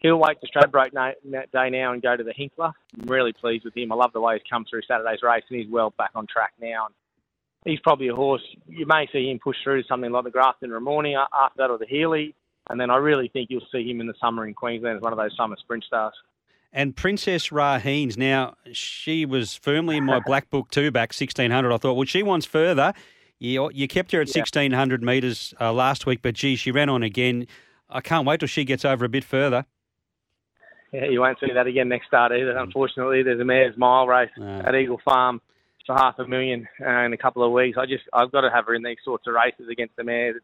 [0.00, 2.72] he'll wait to Stradbroke na- that day now and go to the Hinkler.
[3.00, 3.92] I'm really pleased with him.
[3.92, 6.52] I love the way he's come through Saturday's race, and he's well back on track
[6.60, 6.86] now.
[6.86, 6.94] And
[7.72, 10.70] he's probably a horse you may see him push through to something like the Grafton
[10.70, 12.34] Ramornie a- after that or the Healy.
[12.68, 15.12] And then I really think you'll see him in the summer in Queensland as one
[15.12, 16.14] of those summer sprint stars.
[16.72, 18.16] And Princess Raheen's.
[18.16, 21.72] Now, she was firmly in my black book too, back 1600.
[21.72, 22.92] I thought, well, she wants further.
[23.40, 24.42] You, you kept her at Yeah.
[24.42, 27.46] 1600 metres uh, last week, but gee, she ran on again.
[27.88, 29.64] I can't wait till she gets over a bit further.
[30.92, 32.56] Yeah, you won't see that again next start either.
[32.56, 34.62] Unfortunately, there's a mare's mile race Ah.
[34.68, 35.40] at Eagle Farm
[35.86, 37.78] for half a million uh, in a couple of weeks.
[37.78, 40.42] I just I've got to have her in these sorts of races against the mares.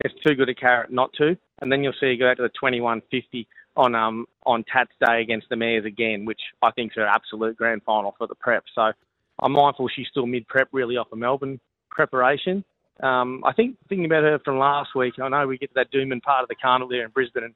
[0.00, 1.36] It's too good a carrot not to.
[1.60, 5.20] And then you'll see her go out to the 2150 on um on Tats Day
[5.20, 8.64] against the mares again, which I think is her absolute grand final for the prep.
[8.74, 8.92] So
[9.40, 12.64] I'm mindful she's still mid prep, really off a Melbourne preparation.
[13.02, 15.92] Um, I think thinking about her from last week, I know we get to that
[15.92, 17.54] Doomben part of the carnival there in Brisbane, and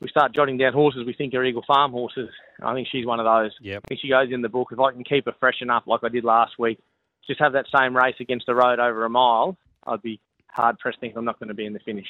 [0.00, 2.30] we start jotting down horses we think are Eagle Farm horses.
[2.62, 3.52] I think she's one of those.
[3.60, 3.82] Yep.
[3.84, 4.68] I think she goes in the book.
[4.72, 6.78] If I can keep her fresh enough, like I did last week,
[7.26, 11.00] just have that same race against the road over a mile, I'd be hard pressed
[11.00, 12.06] thinking I'm not going to be in the finish.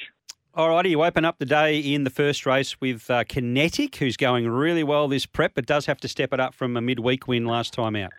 [0.55, 4.15] All righty, you open up the day in the first race with uh, Kinetic, who's
[4.15, 7.27] going really well this prep, but does have to step it up from a midweek
[7.27, 8.11] win last time out.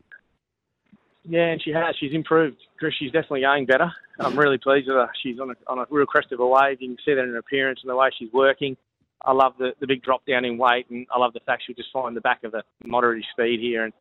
[1.23, 1.95] Yeah, and she has.
[1.99, 2.57] She's improved.
[2.99, 3.91] She's definitely going better.
[4.21, 5.11] I'm really pleased with her.
[5.23, 6.79] She's on a, on a real crest of a wave.
[6.81, 8.77] You can see that in her appearance and the way she's working.
[9.25, 11.75] I love the, the big drop down in weight, and I love the fact she'll
[11.75, 13.93] just find the back of the moderate speed here, and,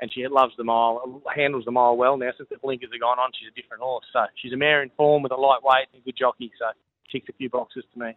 [0.00, 3.18] and she loves the mile, handles the mile well now since the blinkers have gone
[3.18, 3.30] on.
[3.38, 4.04] She's a different horse.
[4.12, 6.50] So she's a mare in form with a light weight and a good jockey.
[6.58, 6.66] So
[7.10, 8.16] ticks a few boxes to me.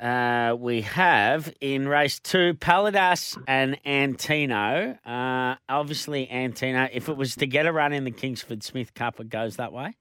[0.00, 4.98] Uh, we have in race two Paladas and Antino.
[5.06, 9.18] Uh, obviously, Antino, if it was to get a run in the Kingsford Smith Cup,
[9.20, 9.96] it goes that way.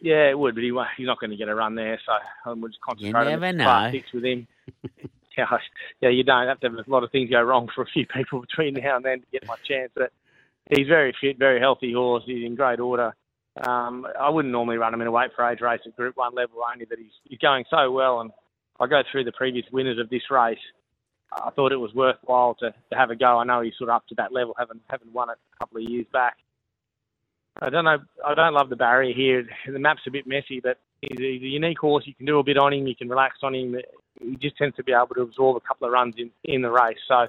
[0.00, 2.00] Yeah, it would, but he, he's not going to get a run there.
[2.04, 2.12] So
[2.50, 3.88] I'm just concentrate on never the know.
[3.92, 4.46] six with him.
[5.38, 5.46] yeah,
[6.00, 8.06] yeah, you don't have to have a lot of things go wrong for a few
[8.06, 9.90] people between now and then to get my chance.
[9.94, 10.12] But
[10.70, 12.24] he's very fit, very healthy horse.
[12.26, 13.14] He's in great order.
[13.60, 16.34] Um, I wouldn't normally run him in a weight for age race at Group One
[16.34, 18.20] level, only that he's he's going so well.
[18.20, 18.30] And
[18.80, 20.58] I go through the previous winners of this race.
[21.32, 23.38] I thought it was worthwhile to, to have a go.
[23.38, 25.82] I know he's sort of up to that level, having having won it a couple
[25.82, 26.36] of years back.
[27.60, 27.98] I don't know.
[28.24, 29.46] I don't love the barrier here.
[29.66, 32.04] The map's a bit messy, but he's, he's a unique horse.
[32.06, 32.86] You can do a bit on him.
[32.86, 33.76] You can relax on him.
[34.20, 36.70] He just tends to be able to absorb a couple of runs in, in the
[36.70, 36.98] race.
[37.08, 37.26] So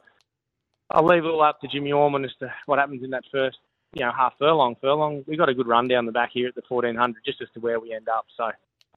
[0.91, 3.57] I'll leave it all up to Jimmy Orman as to what happens in that first,
[3.93, 4.75] you know, half furlong.
[4.79, 5.23] Furlong.
[5.27, 7.59] We've got a good run down the back here at the 1400, just as to
[7.59, 8.25] where we end up.
[8.38, 8.49] So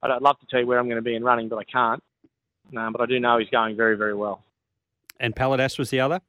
[0.03, 2.03] I'd love to tell you where I'm going to be in running, but I can't.
[2.77, 4.43] Um, but I do know he's going very, very well.
[5.19, 6.21] And Paladas was the other?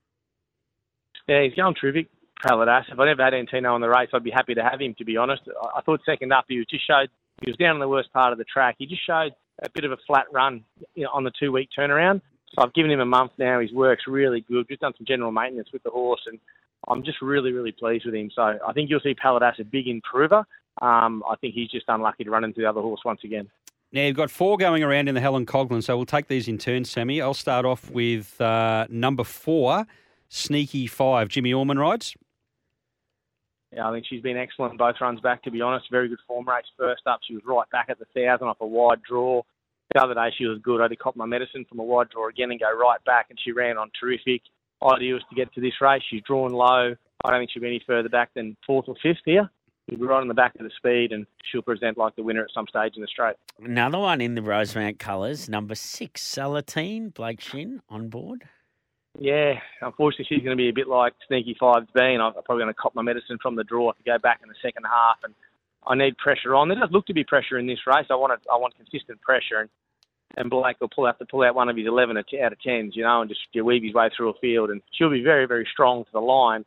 [1.28, 2.08] Yeah, he's going terrific.
[2.46, 2.92] Paladas.
[2.92, 4.96] If I never had Antino on the race, I'd be happy to have him.
[4.98, 5.44] To be honest,
[5.76, 7.10] I, thought second up he just showed
[7.42, 8.76] he was down in the worst part of the track.
[8.78, 10.64] He just showed a bit of a flat run
[10.96, 12.22] you know, on the two week turnaround.
[12.54, 13.60] So I've given him a month now.
[13.60, 14.68] His work's really good.
[14.68, 16.40] Just done some general maintenance with the horse, and
[16.88, 18.32] I'm just really, really pleased with him.
[18.34, 20.46] So I think you'll see Paladas a big improver.
[20.82, 23.50] Um, I think he's just unlucky to run into the other horse once again.
[23.92, 26.58] Now, you've got four going around in the Helen Coghlan, so we'll take these in
[26.58, 27.22] turn, Sammy.
[27.22, 29.88] I'll start off with uh, number four,
[30.30, 31.30] Sneaky Five.
[31.30, 32.16] Jimmy Orman rides.
[33.74, 35.86] Yeah, I think she's been excellent both runs back, to be honest.
[35.92, 37.20] Very good form race first up.
[37.28, 39.42] She was right back at the thousand off a wide draw.
[39.94, 40.80] The other day she was good.
[40.80, 43.28] I had to cop my medicine from a wide draw again and go right back,
[43.30, 44.42] and she ran on terrific.
[44.84, 46.04] Idea was to get to this race.
[46.10, 46.96] She's drawn low.
[47.26, 49.50] I don't think she'll be any further back than fourth or fifth here.
[49.90, 52.44] She'll be right on the back of the speed, and she'll present like the winner
[52.44, 53.36] at some stage in the straight.
[53.60, 58.44] Another one in the Rosemount colours, number six, Salatine, Blake Shinn on board.
[59.20, 62.20] Yeah, unfortunately, she's going to be a bit like Sneaky Five's been.
[62.22, 64.56] I'm probably going to cop my medicine from the draw to go back in the
[64.62, 65.34] second half, and
[65.88, 66.68] I need pressure on.
[66.70, 68.06] There does look to be pressure in this race.
[68.12, 69.70] I want it, I want consistent pressure, and
[70.36, 72.96] and Blake will pull out to pull out one of his eleven out of tens,
[72.96, 75.68] you know, and just weave his way through a field, and she'll be very very
[75.72, 76.64] strong to the line.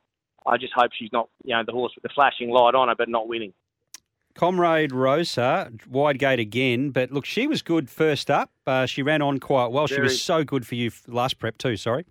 [0.46, 2.94] I just hope she's not, you know, the horse with the flashing light on her,
[2.96, 3.52] but not winning.
[4.34, 8.50] Comrade Rosa, wide gate again, but look, she was good first up.
[8.66, 9.86] Uh, she ran on quite well.
[9.86, 11.76] She was so good for you last prep too.
[11.76, 12.06] Sorry.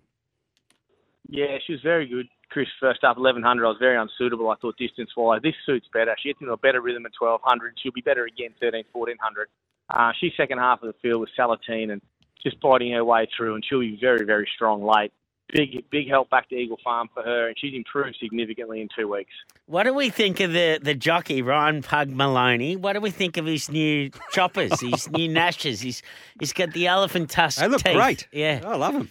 [1.30, 2.26] Yeah, she was very good.
[2.50, 3.64] Chris first up 1100.
[3.64, 4.50] I was very unsuitable.
[4.50, 5.40] I thought distance wise.
[5.42, 6.14] This suits better.
[6.20, 7.74] She gets into a better rhythm at 1200.
[7.80, 9.48] She'll be better again 13, 1400.
[9.88, 12.02] Uh, she's second half of the field with Salatine and
[12.42, 15.12] just biting her way through, and she'll be very, very strong late.
[15.52, 19.08] Big, big help back to Eagle Farm for her, and she's improved significantly in two
[19.08, 19.32] weeks.
[19.66, 22.76] What do we think of the, the jockey, Ryan Pug Maloney?
[22.76, 25.80] What do we think of his new choppers, his new gnashes?
[25.80, 26.02] He's
[26.38, 27.94] he's got the elephant tusk They look teeth.
[27.96, 28.28] great.
[28.32, 29.10] Yeah, I love them.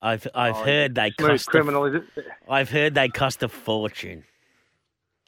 [0.00, 1.46] I've I've Oh, heard they cost.
[1.46, 2.24] criminal, is it?
[2.48, 4.24] A, I've heard they cost a fortune.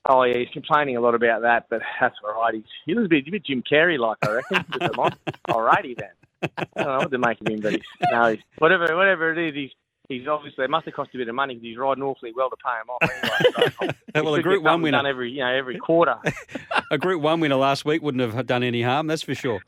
[0.09, 2.55] Oh yeah, he's complaining a lot about that, but that's all right.
[2.55, 4.65] He's, he looks a bit, a bit Jim Carrey like, I reckon.
[4.81, 5.35] mic.
[5.49, 6.11] Alrighty then.
[6.43, 9.49] I don't know what to make of him, but he's, no, he's, whatever, whatever it
[9.49, 9.71] is, he's,
[10.09, 12.49] he's obviously it must have cost a bit of money because he's riding awfully well
[12.49, 13.69] to pay him off.
[13.83, 16.17] Anyway, so well, a Group One winner, done every, you know, every quarter.
[16.91, 19.07] a Group One winner last week wouldn't have done any harm.
[19.07, 19.61] That's for sure.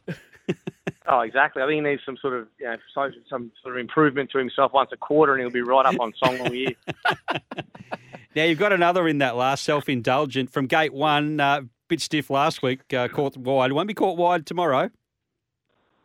[1.08, 1.62] Oh, exactly.
[1.62, 4.38] I think he needs some sort of, you know, so, some sort of improvement to
[4.38, 6.74] himself once a quarter, and he'll be right up on song all year.
[8.34, 11.38] Now you've got another in that last self-indulgent from Gate One.
[11.38, 13.72] Uh, bit stiff last week, uh, caught wide.
[13.72, 14.90] Won't be caught wide tomorrow.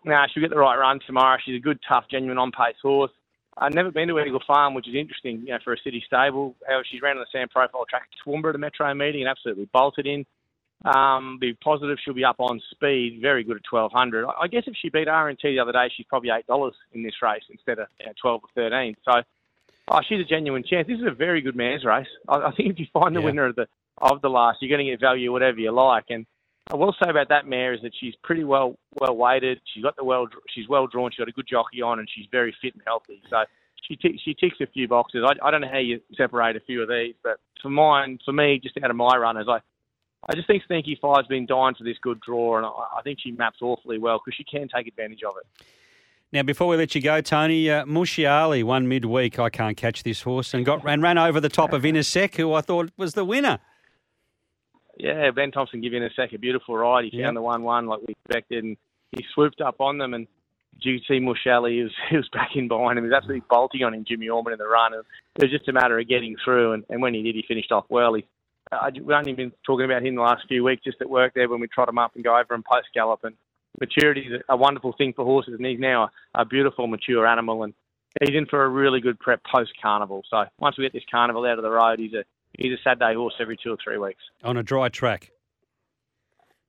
[0.04, 1.38] Nah, she'll get the right run tomorrow.
[1.44, 3.12] She's a good, tough, genuine on-pace horse.
[3.58, 6.56] I've never been to Eagle Farm, which is interesting, you know, for a city stable.
[6.68, 9.30] How she ran on the sand profile track at Toowoomba at a metro meeting and
[9.30, 10.26] absolutely bolted in.
[10.86, 14.26] Um, be positive she'll be up on speed, very good at 1200.
[14.26, 17.16] I I guess if she beat R&T the other day, she's probably $8 in this
[17.22, 18.96] race instead of you know, 12 or 13.
[19.04, 19.22] So
[19.90, 20.88] oh, she's a genuine chance.
[20.88, 22.08] This is a very good mares race.
[22.28, 23.26] I, I think if you find the Yeah.
[23.26, 23.68] winner of the
[24.00, 26.06] of the last, you're going to get value whatever you like.
[26.10, 26.28] And
[26.72, 29.60] I will say about that mare is that she's pretty well well weighted.
[29.74, 31.10] She's got the well she's well drawn.
[31.12, 33.22] She's got a good jockey on, and she's very fit and healthy.
[33.32, 33.38] So
[33.88, 35.24] she ticks she ticks a few boxes.
[35.26, 38.34] I, I don't know how you separate a few of these, but for mine, for
[38.34, 39.60] me, just out of my runners, I
[40.28, 43.20] I just think Stinky Five's been dying for this good draw, and I, I think
[43.22, 45.66] she maps awfully well because she can take advantage of it.
[46.34, 49.40] Now, before we let you go, Tony, uh, Mushiali won midweek.
[49.40, 52.54] I can't catch this horse and got and ran over the top of Innersec, who
[52.54, 53.60] I thought was the winner.
[54.98, 57.06] Yeah, Ben Thompson giving a a beautiful ride.
[57.06, 57.28] He Yeah.
[57.28, 58.78] found the one one like we expected, and
[59.16, 60.14] he swooped up on them.
[60.14, 60.28] And
[60.84, 63.06] GT Mushelli he was he was back in behind him.
[63.06, 64.94] He was absolutely bolting on him, Jimmy Orman in the run.
[64.94, 65.06] It
[65.42, 67.86] was just a matter of getting through, and, and when he did, he finished off
[67.90, 68.16] well.
[68.16, 68.26] He,
[68.72, 71.34] Uh, I, we only been talking about him the last few weeks, just at work
[71.34, 73.22] there when we trot him up and go over him post gallop.
[73.24, 73.36] And
[73.80, 77.64] maturity is a wonderful thing for horses, and he's now a, a beautiful mature animal,
[77.64, 77.74] and
[78.22, 80.24] he's in for a really good prep post carnival.
[80.30, 82.24] So once we get this carnival out of the road, he's a
[82.58, 84.22] he's a Saturday horse every two or three weeks.
[84.44, 85.32] On a dry track.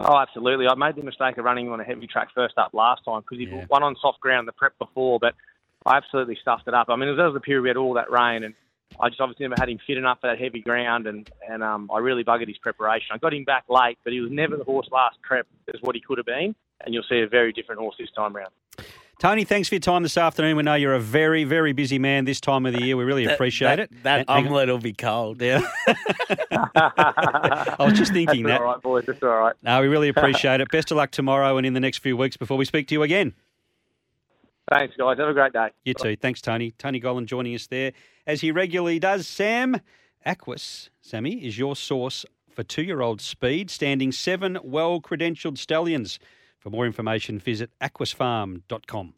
[0.01, 0.69] Oh, absolutely.
[0.69, 3.23] I made the mistake of running him on a heavy track first up last time
[3.23, 3.67] because he Yeah.
[3.69, 5.35] won on soft ground the prep before, but
[5.85, 6.89] I absolutely stuffed it up.
[6.89, 8.55] I mean, that was the period we had all that rain, and
[9.01, 11.91] I just obviously never had him fit enough for that heavy ground, and and um,
[11.93, 13.09] I really buggered his preparation.
[13.13, 15.95] I got him back late, but he was never the horse last prep as what
[15.95, 18.51] he could have been, and you'll see a very different horse this time round.
[19.21, 20.57] Tony, thanks for your time this afternoon.
[20.57, 22.97] We know you're a very, very busy man this time of the year.
[22.97, 24.03] We really appreciate that, it.
[24.05, 24.47] That And- hang on.
[24.47, 25.43] omelette will be cold.
[25.43, 25.61] Yeah.
[26.77, 28.65] I was just thinking That's that.
[28.65, 29.05] all right, boys.
[29.07, 29.57] That's all right.
[29.63, 30.69] No, we really appreciate it.
[30.71, 33.03] Best of luck tomorrow and in the next few weeks before we speak to you
[33.03, 33.35] again.
[34.71, 35.19] Thanks, guys.
[35.19, 35.69] Have a great day.
[35.85, 36.15] You too.
[36.15, 36.73] Thanks, Tony.
[36.79, 37.93] Tony Gollan joining us there,
[38.29, 39.27] as he regularly does.
[39.27, 39.81] Sam
[40.25, 46.21] Aquis, Sammy, is your source for two year old speed, standing seven well credentialed stallions.
[46.61, 49.15] For more information, visit aquisfarm.com.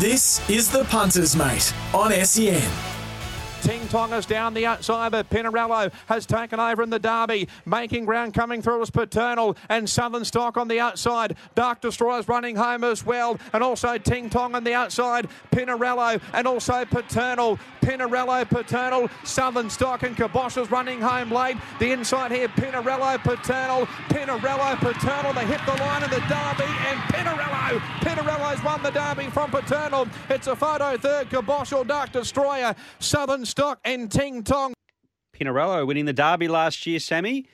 [0.00, 2.72] This is the Punters Mate on SEN.
[3.60, 7.48] Ting Tongers down the outside, but Pinarello has taken over in the derby.
[7.66, 11.36] Making ground coming through as Paternal and Southern Stock on the outside.
[11.54, 13.38] Dark Destroyers running home as well.
[13.52, 15.28] And also Ting Tong on the outside.
[15.52, 17.58] Pinarello and also Paternal.
[17.82, 21.58] Pinarello, Paternal, Southern Stock and Kaboshes running home late.
[21.78, 23.84] The inside here, Pinarello, Paternal.
[24.08, 25.34] Pinarello, Paternal.
[25.34, 27.59] They hit the line in the derby and Pinarello.
[27.78, 30.08] Pinarello's won the derby from Paternal.
[30.28, 32.74] It's a photo third, Kabosh or Dark Destroyer.
[32.98, 34.74] Southern Stock and Ting Tong.
[35.32, 37.46] Pinarello winning the Derby last year, Sammy.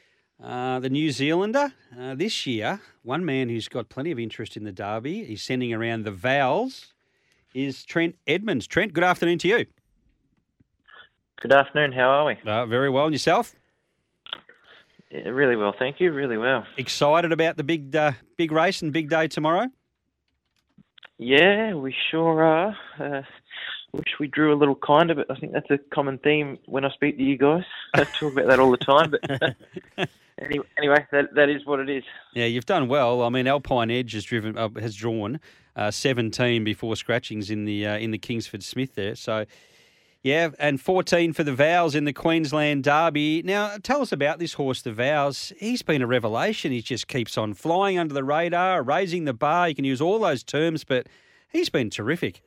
[0.42, 1.72] Uh, the New Zealander.
[1.98, 5.72] Uh, this year, one man who's got plenty of interest in the Derby, he's sending
[5.72, 6.94] around the vowels,
[7.54, 8.66] is Trent Edmonds.
[8.66, 9.66] Trent, good afternoon to you.
[11.40, 11.92] Good afternoon.
[11.92, 12.36] How are we?
[12.46, 13.04] Uh, very well.
[13.04, 13.54] And yourself?
[15.10, 16.12] Yeah, really well, thank you.
[16.12, 16.66] Really well.
[16.76, 19.68] Excited about the big uh, big race and big day tomorrow?
[21.18, 22.76] Yeah, we sure are.
[22.98, 23.22] Uh,
[23.92, 26.90] wish we drew a little kinder, but I think that's a common theme when I
[26.90, 27.64] speak to you guys.
[27.94, 29.10] I talk about that all the time.
[29.10, 29.56] But
[30.38, 32.04] anyway, anyway, that that is what it is.
[32.34, 33.22] Yeah, you've done well.
[33.22, 35.40] I mean, Alpine Edge has driven uh, has drawn
[35.74, 39.14] uh, 17 before scratchings in the uh, in the Kingsford Smith there.
[39.14, 39.46] So.
[40.22, 43.42] Yeah, and 14 for the Vows in the Queensland Derby.
[43.44, 45.52] Now, tell us about this horse, the Vows.
[45.58, 46.72] He's been a revelation.
[46.72, 49.68] He just keeps on flying under the radar, raising the bar.
[49.68, 51.06] You can use all those terms, but
[51.48, 52.42] he's been terrific.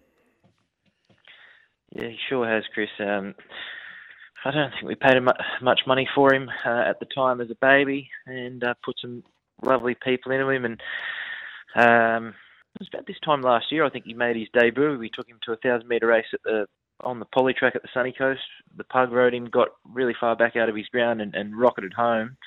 [1.96, 2.90] Yeah, he sure has, Chris.
[3.00, 3.34] Um,
[4.46, 5.30] I don't think we paid him
[5.62, 9.24] much money for him uh, at the time as a baby, and uh, put some
[9.64, 10.66] lovely people into him.
[10.66, 10.82] And
[11.76, 12.34] um,
[12.76, 14.98] it was about this time last year, I think he made his debut.
[14.98, 16.68] We took him to a thousand metre race at the
[17.02, 18.42] on the poly track at the Sunny Coast.
[18.78, 21.94] The pug rode him, got really far back out of his ground, and, and rocketed
[21.94, 22.38] home.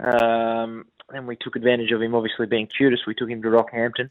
[0.00, 3.06] Um, and we took advantage of him, obviously being QTIS.
[3.06, 4.10] We took him to Rockhampton.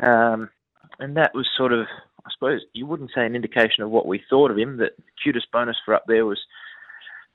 [0.00, 0.50] Um,
[0.98, 1.86] and that was sort of,
[2.24, 4.78] I suppose, you wouldn't say an indication of what we thought of him.
[4.78, 4.92] That
[5.24, 6.40] QTIS bonus for up there was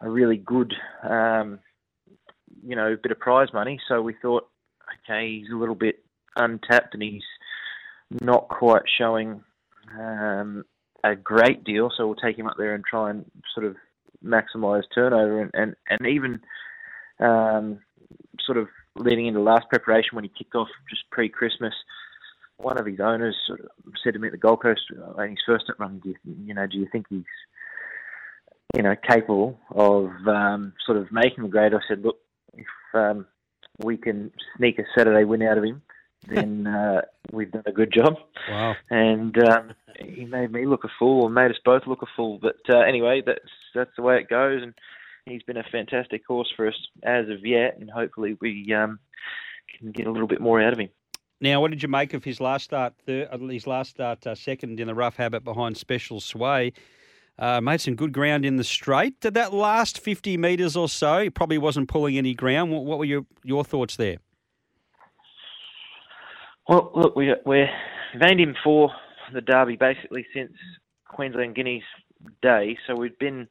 [0.02, 0.74] a really good,
[1.04, 1.60] um,
[2.64, 3.80] you know, bit of prize money.
[3.88, 4.48] So we thought,
[5.06, 6.04] okay, he's a little bit
[6.36, 7.24] untapped and he's
[8.22, 9.44] not quite showing
[10.00, 10.64] um,
[11.04, 11.92] a great deal.
[11.96, 13.76] So we'll take him up there and try and sort of
[14.24, 16.42] maximise turnover and and, and even
[17.20, 17.80] um,
[18.46, 21.74] sort of leading into last preparation when he kicked off just pre-Christmas
[22.64, 23.68] one of his owners sort of
[24.04, 26.68] said to me at the Gold Coast in his first run, do you, you know,
[26.68, 27.24] do you think he's,
[28.76, 31.74] you know, capable of um, sort of making the grade?
[31.74, 32.18] I said, look,
[32.54, 33.26] if um,
[33.84, 35.82] we can sneak a Saturday win out of him,
[36.28, 38.16] then uh, we've done a good job.
[38.50, 38.76] Wow.
[38.90, 42.40] And um, he made me look a fool, and made us both look a fool.
[42.42, 43.40] But uh, anyway, that's
[43.74, 44.74] that's the way it goes, and
[45.26, 49.00] he's been a fantastic horse for us as of yet, and hopefully we um,
[49.78, 50.90] can get a little bit more out of him.
[51.40, 52.94] Now, what did you make of his last start?
[53.06, 56.74] Third, uh, his last start, uh, second in the rough habit behind Special Sway.
[57.40, 59.20] Uh, made some good ground in the straight.
[59.22, 61.24] Did that last 50 metres or so?
[61.24, 62.72] He probably wasn't pulling any ground.
[62.72, 64.18] What, what were your, your thoughts there?
[66.68, 67.70] Well, look, we, we're
[68.16, 68.92] named him for
[69.34, 70.54] the Derby basically since
[71.08, 71.84] Queensland Guineas
[72.42, 73.48] day, so we've been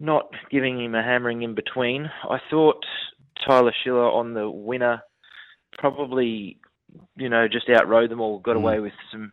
[0.00, 2.10] not giving him a hammering in between.
[2.28, 2.84] I thought
[3.46, 5.02] Tyler Schiller on the winner
[5.78, 6.58] probably,
[7.16, 8.38] you know, just outrode them all.
[8.38, 8.60] Got mm.
[8.60, 9.32] away with some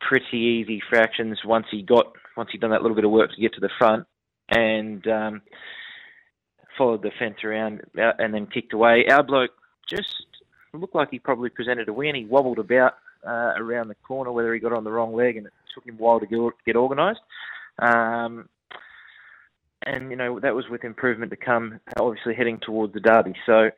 [0.00, 3.40] pretty easy fractions once he got once he'd done that little bit of work to
[3.40, 4.04] get to the front,
[4.48, 5.42] and um,
[6.76, 9.06] followed the fence around uh, and then kicked away.
[9.10, 9.52] Our bloke
[9.88, 10.26] just
[10.80, 12.14] looked like he probably presented a win.
[12.14, 12.94] He wobbled about
[13.26, 15.96] uh, around the corner, whether he got on the wrong leg, and it took him
[15.98, 17.20] a while to get, organised.
[17.78, 18.48] Um,
[19.86, 23.34] and you know that was with improvement to come, obviously heading towards the derby.
[23.44, 23.70] So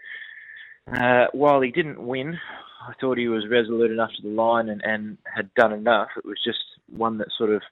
[0.93, 2.39] uh, while he didn't win,
[2.87, 6.09] I thought he was resolute enough to the line and, and had done enough.
[6.17, 7.63] It was just one that sort of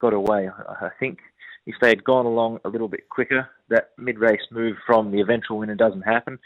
[0.00, 0.48] got away.
[0.48, 1.18] I think
[1.66, 5.58] if they had gone along a little bit quicker, that mid-race move from the eventual
[5.58, 6.38] winner doesn't happen.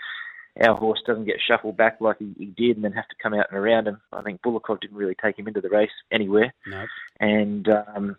[0.61, 3.35] Our horse doesn't get shuffled back like he, he did and then have to come
[3.35, 4.01] out and around him.
[4.13, 6.55] I think Bulikov didn't really take him into the race anywhere.
[6.67, 6.87] No.
[7.19, 8.17] And um,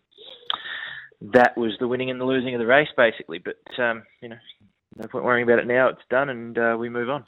[1.22, 3.40] that was the winning and the losing of the race, basically.
[3.40, 4.38] But, um, you know,
[4.98, 5.88] no point worrying about it now.
[5.88, 7.26] It's done and uh, we move on.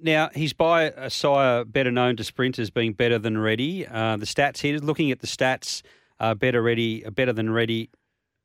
[0.00, 3.86] Now, he's by a sire better known to sprinters being better than ready.
[3.86, 5.82] Uh, the stats here, looking at the stats,
[6.18, 7.90] uh, better ready, better than ready.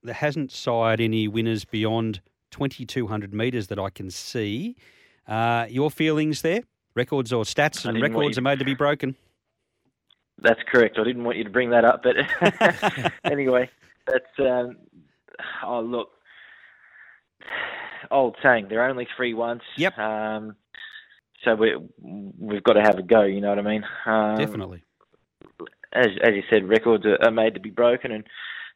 [0.03, 4.75] There hasn't sired any winners beyond 2,200 metres that I can see.
[5.29, 6.63] Uh, your feelings there?
[6.95, 8.41] Records or stats and records you...
[8.41, 9.15] are made to be broken.
[10.41, 10.97] That's correct.
[10.97, 12.15] I didn't want you to bring that up, but
[13.31, 13.69] anyway,
[14.07, 14.77] that's um,
[15.63, 16.09] oh look,
[18.09, 18.67] old saying.
[18.69, 19.61] They're only three once.
[19.77, 19.97] Yep.
[19.97, 20.55] Um,
[21.43, 23.23] so we we've got to have a go.
[23.23, 23.83] You know what I mean?
[24.05, 24.83] Um, Definitely.
[25.93, 28.23] As as you said, records are, are, made to be broken, and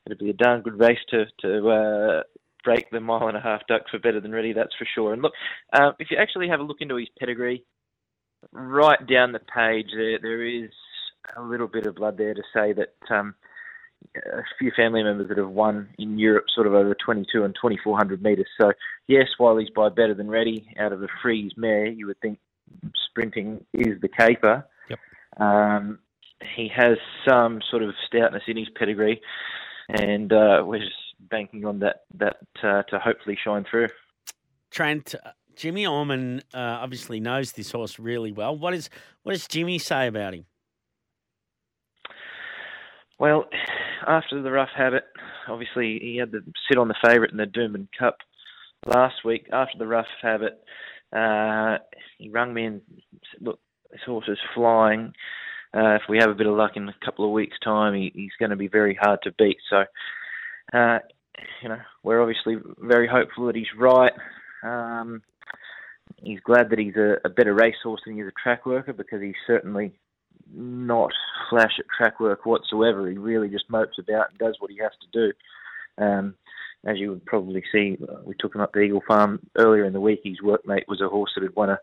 [0.05, 2.23] it'll be a darn good race to to uh,
[2.63, 4.53] break the mile and a half duck for better than ready.
[4.53, 5.13] That's for sure.
[5.13, 5.33] And look,
[5.73, 7.63] uh, if you actually have a look into his pedigree,
[8.51, 10.69] right down the page there there is
[11.37, 12.95] a little bit of blood there to say that.
[13.09, 13.35] Um,
[14.15, 18.21] a few family members that have won in Europe, sort of over 22 and 2400
[18.21, 18.47] metres.
[18.59, 18.73] So,
[19.07, 22.39] yes, while he's by better than ready out of a freeze mare, you would think
[23.09, 24.65] sprinting is the caper.
[24.89, 24.99] Yep.
[25.39, 25.99] Um,
[26.55, 29.21] he has some sort of stoutness in his pedigree,
[29.89, 30.91] and uh, we're just
[31.29, 33.87] banking on that that uh, to hopefully shine through.
[34.71, 38.57] Trent, uh, Jimmy Orman uh, obviously knows this horse really well.
[38.57, 38.89] What is
[39.23, 40.45] what does Jimmy say about him?
[43.19, 43.45] Well,
[44.07, 45.03] after the rough habit,
[45.47, 48.17] obviously he had to sit on the favourite in the Doomben Cup
[48.85, 50.59] last week after the rough habit,
[51.15, 51.77] uh,
[52.17, 52.81] he rang me and
[53.31, 53.59] said, "Look,
[53.91, 55.13] this horse is flying.
[55.75, 58.11] Uh, if we have a bit of luck in a couple of weeks' time, he,
[58.13, 59.85] he's going to be very hard to beat." So,
[60.71, 60.99] uh,
[61.61, 64.13] you know, we're obviously very hopeful that he's right.
[64.63, 65.21] Um,
[66.21, 69.35] he's glad that he's a, a better racehorse than he's a track worker because he's
[69.45, 69.93] certainly
[70.53, 71.11] not
[71.49, 73.09] flash at track work whatsoever.
[73.09, 76.03] He really just mopes about and does what he has to do.
[76.03, 76.35] Um,
[76.85, 79.93] as you would probably see, uh, we took him up to Eagle Farm earlier in
[79.93, 80.21] the week.
[80.23, 81.79] His workmate was a horse that had won a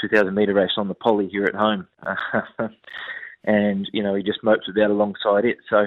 [0.00, 1.86] 2,000 metre race on the Poly here at home.
[3.44, 5.58] and, you know, he just mopes about alongside it.
[5.68, 5.86] So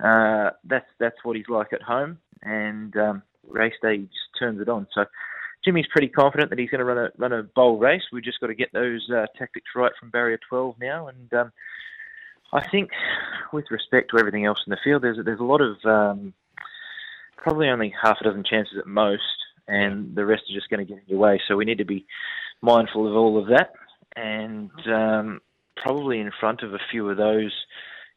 [0.00, 2.18] uh, that's that's what he's like at home.
[2.42, 4.86] And um, race day, he just turns it on.
[4.94, 5.04] So
[5.64, 8.02] Jimmy's pretty confident that he's going to run a run a bowl race.
[8.12, 11.08] We've just got to get those uh, tactics right from barrier 12 now.
[11.08, 11.52] And um,
[12.52, 12.90] I think,
[13.52, 16.34] with respect to everything else in the field, there's there's a lot of um,
[17.36, 19.22] probably only half a dozen chances at most,
[19.68, 21.40] and the rest are just going to get in your way.
[21.46, 22.06] So we need to be
[22.60, 23.72] mindful of all of that,
[24.16, 25.40] and um,
[25.76, 27.52] probably in front of a few of those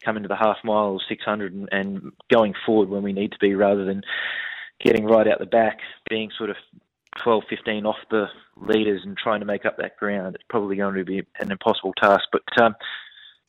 [0.03, 3.39] coming to the half mile or 600 and, and going forward when we need to
[3.39, 4.01] be, rather than
[4.83, 5.79] getting right out the back,
[6.09, 6.57] being sort of
[7.23, 8.25] 12, 15 off the
[8.57, 10.35] leaders and trying to make up that ground.
[10.35, 12.43] It's probably going to be an impossible task, but.
[12.61, 12.75] Um,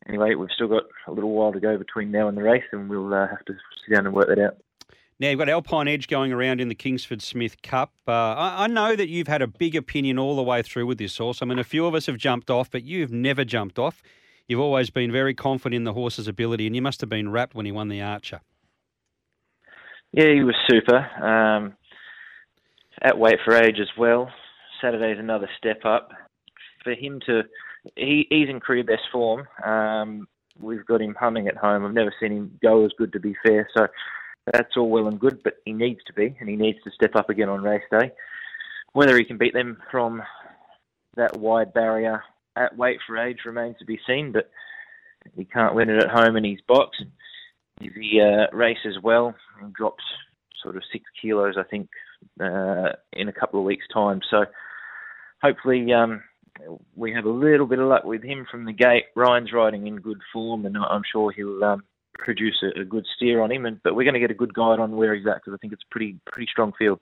[0.08, 2.88] anyway, we've still got a little while to go between now and the race, and
[2.88, 4.56] we'll uh, have to sit down and work that out.
[5.18, 7.92] Now, you've got Alpine Edge going around in the Kingsford Smith Cup.
[8.06, 10.98] Uh, I, I, know that you've had a big opinion all the way through with
[10.98, 11.40] this horse.
[11.40, 14.02] I mean, a few of us have jumped off, but you've never jumped off.
[14.48, 17.54] You've always been very confident in the horse's ability, and you must have been rapt
[17.54, 18.40] when he won the Archer.
[20.12, 20.98] Yeah, he was super.
[20.98, 21.74] Um,
[23.02, 24.30] at weight for age as well.
[24.80, 26.10] Saturday's another step up.
[26.84, 27.42] For him to,
[27.96, 29.48] he, he's in career best form.
[29.64, 30.28] Um,
[30.60, 31.84] we've got him humming at home.
[31.84, 33.68] I've never seen him go as good, to be fair.
[33.76, 33.88] So
[34.52, 37.16] that's all well and good, but he needs to be, and he needs to step
[37.16, 38.12] up again on race day.
[38.92, 40.22] Whether he can beat them from
[41.16, 42.22] that wide barrier
[42.56, 44.50] at weight for age remains to be seen, but
[45.36, 46.98] he can't win it at home in his box.
[47.80, 50.02] If he uh, races well and drops
[50.62, 51.88] sort of six kilos, I think,
[52.40, 54.20] uh, in a couple of weeks' time.
[54.30, 54.46] So
[55.42, 56.22] hopefully um,
[56.94, 59.04] we have a little bit of luck with him from the gate.
[59.14, 61.84] Ryan's riding in good form, and I'm sure he'll um,
[62.18, 63.66] produce a, a, good steer on him.
[63.66, 65.58] And but we're going to get a good guide on where he's at because I
[65.58, 67.00] think it's a pretty pretty strong field.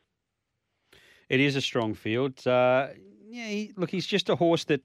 [1.28, 2.46] It is a strong field.
[2.46, 2.88] Uh,
[3.26, 4.82] yeah, he, look, he's just a horse that.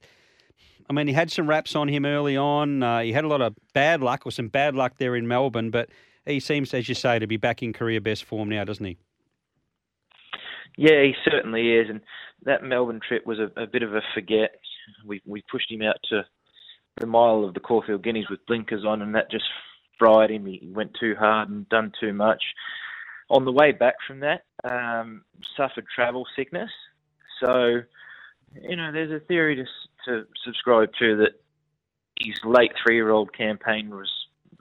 [0.90, 2.82] I mean, he had some wraps on him early on.
[2.82, 5.70] Uh, he had a lot of bad luck or some bad luck there in Melbourne,
[5.70, 5.90] but
[6.26, 8.98] he seems, as you say, to be back in career best form now, doesn't he?
[10.78, 12.02] Yeah, he certainly is, and
[12.44, 14.52] that Melbourne trip was a, a bit of a forget.
[15.06, 16.26] We we pushed him out to
[17.00, 19.46] the mile of the Caulfield Guineas with blinkers on, and that just
[19.98, 20.46] fried him.
[20.46, 22.42] He went too hard and done too much.
[23.30, 25.24] On the way back from that, um,
[25.56, 26.72] suffered travel sickness.
[27.44, 27.82] So,
[28.62, 29.66] you know, there's a theory to,
[30.06, 31.42] to subscribe to that
[32.20, 34.10] his late three-year-old campaign was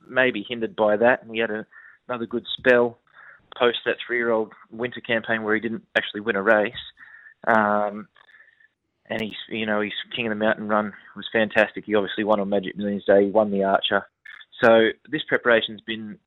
[0.07, 1.67] maybe hindered by that, and he had a,
[2.09, 2.99] another good spell
[3.59, 6.73] post that three-year-old winter campaign where he didn't actually win a race.
[7.47, 8.09] Um,
[9.11, 11.85] and he's, you know, he's King of the Mountain Run was fantastic.
[11.87, 13.25] He obviously won on Magic Millions Day.
[13.25, 14.07] He won the Archer.
[14.63, 16.19] So this preparation's been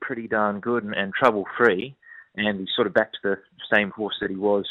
[0.00, 1.96] pretty darn good and, and trouble-free.
[2.36, 3.36] And he's sort of back to the
[3.72, 4.66] same horse that he was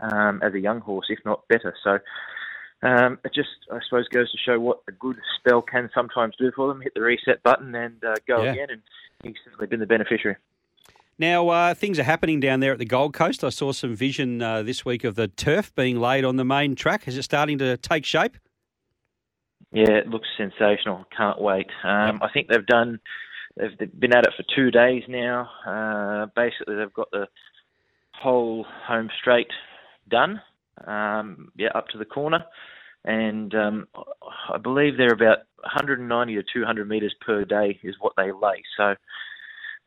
[0.00, 1.74] um, as a young horse, if not better.
[1.84, 1.98] So
[2.82, 6.50] um, it just, I suppose, goes to show what a good spell can sometimes do
[6.54, 6.80] for them.
[6.80, 8.52] Hit the reset button and uh, go yeah.
[8.52, 8.82] again, and
[9.22, 10.36] he's certainly been the beneficiary.
[11.18, 13.44] Now, uh, things are happening down there at the Gold Coast.
[13.44, 16.74] I saw some vision uh, this week of the turf being laid on the main
[16.74, 17.06] track.
[17.06, 18.38] Is it starting to take shape?
[19.72, 21.04] Yeah, it looks sensational.
[21.14, 21.66] Can't wait.
[21.84, 22.20] Um.
[22.22, 23.00] I think they've done.
[23.56, 25.50] They've been at it for two days now.
[25.66, 27.26] Uh, basically, they've got the
[28.14, 29.50] whole home straight
[30.08, 30.40] done.
[30.86, 32.44] Um, yeah, up to the corner,
[33.04, 33.88] and um,
[34.52, 38.62] I believe they're about 190 to 200 meters per day is what they lay.
[38.76, 38.94] So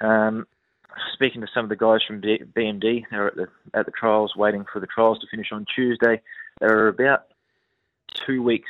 [0.06, 0.46] um,
[1.14, 4.66] speaking to some of the guys from BMD, they're at the at the trials, waiting
[4.72, 6.22] for the trials to finish on Tuesday.
[6.60, 7.26] They're about
[8.26, 8.70] two weeks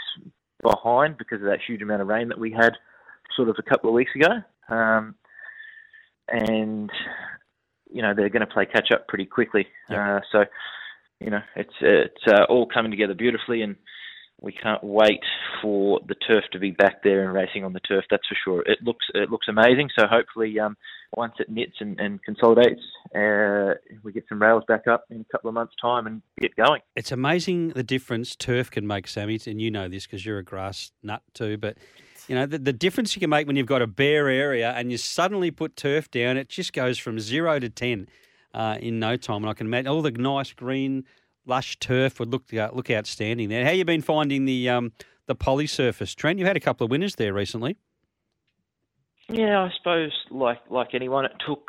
[0.62, 2.74] behind because of that huge amount of rain that we had,
[3.36, 4.42] sort of a couple of weeks ago.
[4.70, 5.16] Um,
[6.30, 6.90] and
[7.92, 9.68] you know they're going to play catch up pretty quickly.
[9.90, 10.46] Uh, so
[11.24, 13.76] you know it's it's uh, all coming together beautifully, and
[14.44, 15.24] we can't wait
[15.62, 18.04] for the turf to be back there and racing on the turf.
[18.12, 18.62] That's for sure.
[18.66, 19.90] It looks it looks amazing.
[19.98, 20.76] So hopefully, um,
[21.16, 22.82] once it knits and, and consolidates,
[23.16, 26.56] uh, we get some rails back up in a couple of months' time and get
[26.56, 26.82] going.
[26.96, 30.44] It's amazing the difference turf can make, Sammy, and you know this because you're a
[30.44, 31.58] grass nut too.
[31.58, 31.78] But
[32.28, 34.92] you know the, the difference you can make when you've got a bare area and
[34.92, 36.36] you suddenly put turf down.
[36.36, 38.08] It just goes from zero to ten.
[38.54, 39.44] Uh, in no time.
[39.44, 41.06] And I can imagine all the nice green,
[41.46, 43.66] lush turf would look uh, look outstanding there.
[43.66, 44.92] How you been finding the um,
[45.28, 46.40] the poly surface, Trent?
[46.40, 47.78] You had a couple of winners there recently.
[49.30, 51.68] Yeah, I suppose like like anyone, it took.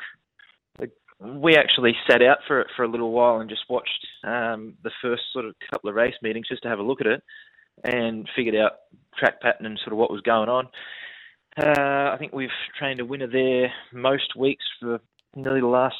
[1.20, 4.90] We actually sat out for it for a little while and just watched um, the
[5.00, 7.22] first sort of couple of race meetings just to have a look at it
[7.84, 8.72] and figured out
[9.16, 10.66] track pattern and sort of what was going on.
[11.56, 15.00] Uh, I think we've trained a winner there most weeks for
[15.36, 15.96] nearly the last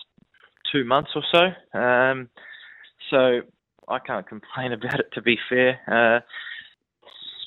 [0.74, 1.78] two months or so.
[1.78, 2.28] Um,
[3.10, 3.40] so
[3.88, 5.10] I can't complain about it.
[5.14, 6.20] To be fair, uh,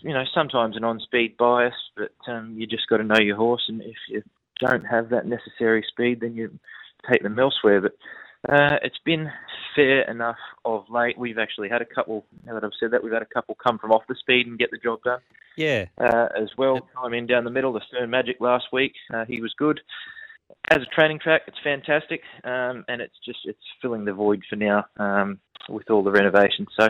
[0.02, 3.64] you know, sometimes an on-speed bias, but um, you just got to know your horse,
[3.68, 4.24] and if you
[4.60, 6.58] don't have that necessary speed, then you
[7.12, 7.82] take them elsewhere.
[7.82, 7.94] But
[8.52, 9.30] uh, it's been
[9.76, 11.18] fair enough of late.
[11.18, 12.26] We've actually had a couple.
[12.46, 14.58] Now that I've said that, we've had a couple come from off the speed and
[14.58, 15.20] get the job done.
[15.56, 15.86] Yeah.
[15.98, 17.74] Uh, as well, time in down the middle.
[17.74, 19.82] The Stern Magic last week, uh, he was good.
[20.70, 24.56] As a training track, it's fantastic, um, and it's just it's filling the void for
[24.56, 25.40] now um,
[25.70, 26.68] with all the renovations.
[26.80, 26.90] So,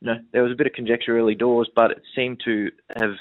[0.00, 3.14] you know, there was a bit of conjecture early doors, but it seemed to have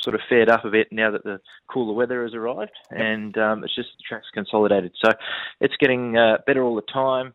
[0.00, 3.64] sort of fared up a bit now that the cooler weather has arrived, and um,
[3.64, 4.92] it's just the track's consolidated.
[5.04, 5.12] So,
[5.60, 7.34] it's getting uh, better all the time.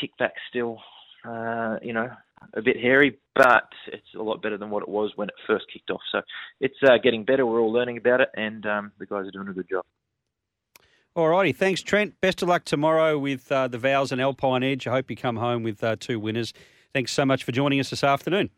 [0.00, 0.80] Kickback still,
[1.24, 2.10] uh, you know,
[2.54, 5.66] a bit hairy, but it's a lot better than what it was when it first
[5.72, 6.00] kicked off.
[6.12, 6.20] So
[6.60, 7.46] it's uh, getting better.
[7.46, 9.84] We're all learning about it, and um, the guys are doing a good job.
[11.18, 11.50] All righty.
[11.50, 12.14] Thanks, Trent.
[12.20, 14.86] Best of luck tomorrow with uh, the Vows and Alpine Edge.
[14.86, 16.52] I hope you come home with uh, two winners.
[16.94, 18.50] Thanks so much for joining us this afternoon.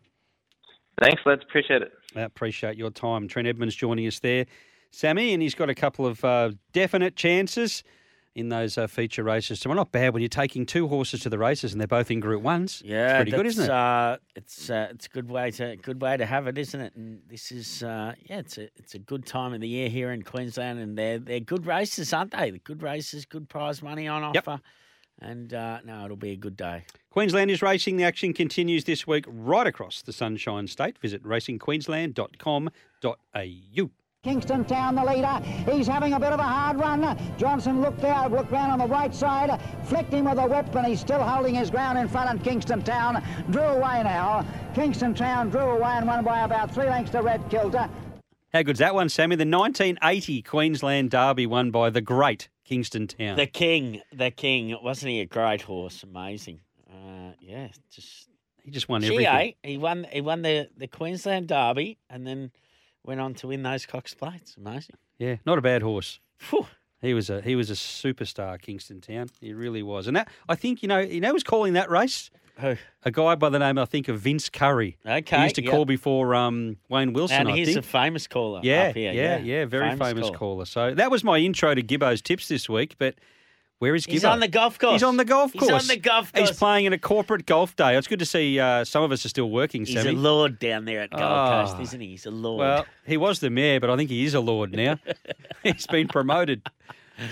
[1.01, 1.41] Thanks, lads.
[1.43, 1.91] Appreciate it.
[2.15, 3.29] I appreciate your time.
[3.29, 4.45] Trent Edmonds joining us there,
[4.91, 7.83] Sammy, and he's got a couple of uh, definite chances
[8.35, 9.81] in those uh, feature races tomorrow.
[9.81, 12.43] Not bad when you're taking two horses to the races and they're both in Group
[12.43, 12.81] Ones.
[12.85, 13.71] Yeah, it's pretty good, isn't it?
[13.71, 16.95] Uh, it's uh, it's a good way to good way to have it, isn't it?
[16.95, 20.13] And this is uh, yeah, it's a it's a good time of the year here
[20.13, 22.51] in Queensland, and they're they're good races, aren't they?
[22.51, 24.47] The Good races, good prize money on Yep.
[24.49, 24.63] offer,
[25.21, 26.85] and uh, no, it'll be a good day.
[27.11, 27.97] Queensland is racing.
[27.97, 30.99] The action continues this week right across the Sunshine State.
[30.99, 33.91] Visit racingqueensland.com.au.
[34.25, 35.41] Kingston Town, the leader.
[35.73, 37.17] He's having a bit of a hard run.
[37.39, 40.87] Johnson looked out, looked round on the right side, flicked him with a whip, and
[40.87, 43.25] he's still holding his ground in front of Kingston Town.
[43.49, 44.45] Drew away now.
[44.75, 47.89] Kingston Town drew away and won by about three lengths to Red Kilter.
[48.53, 49.37] How good's that one, Sammy?
[49.37, 53.37] The 1980 Queensland Derby won by the great Kingston Town.
[53.39, 56.03] The king, the king, wasn't he a great horse?
[56.03, 56.61] Amazing.
[56.93, 58.29] Uh, yeah, just
[58.65, 59.25] he just won everything.
[59.27, 59.53] eh?
[59.63, 60.07] He won.
[60.13, 62.51] He won the, the Queensland Derby, and then
[63.05, 64.57] went on to win those Cox Plates.
[64.57, 64.97] Amazing.
[65.19, 66.21] Yeah, not a bad horse.
[66.39, 66.67] Phew.
[67.03, 69.31] He was a he was a superstar, Kingston Town.
[69.41, 70.07] He really was.
[70.07, 72.77] And that I think you know you know was calling that race Who?
[73.05, 74.99] a guy by the name I think of Vince Curry.
[75.07, 75.71] Okay, he used to yep.
[75.71, 77.39] call before um, Wayne Wilson.
[77.39, 77.79] And I he's think.
[77.79, 78.61] a famous caller.
[78.63, 79.13] yeah, up here.
[79.13, 80.39] yeah, yeah, very famous, caller.
[80.39, 80.65] caller.
[80.67, 82.97] So that was my intro to Gibbo's tips this week.
[82.99, 83.15] But
[83.81, 84.13] where is Gibbo?
[84.13, 84.93] He's on the golf course.
[84.93, 85.65] He's on the golf course.
[85.65, 86.49] He's on the golf course.
[86.51, 87.97] He's playing in a corporate golf day.
[87.99, 89.85] It's good to see uh, some of us are still working.
[89.85, 90.11] He's Sammy.
[90.11, 91.67] a lord down there at Gold Ah.
[91.67, 92.09] Coast, isn't he?
[92.11, 92.61] He's a lord.
[92.61, 94.99] Well, he was the mayor, but I think he is a lord now.
[95.65, 96.63] He's been promoted.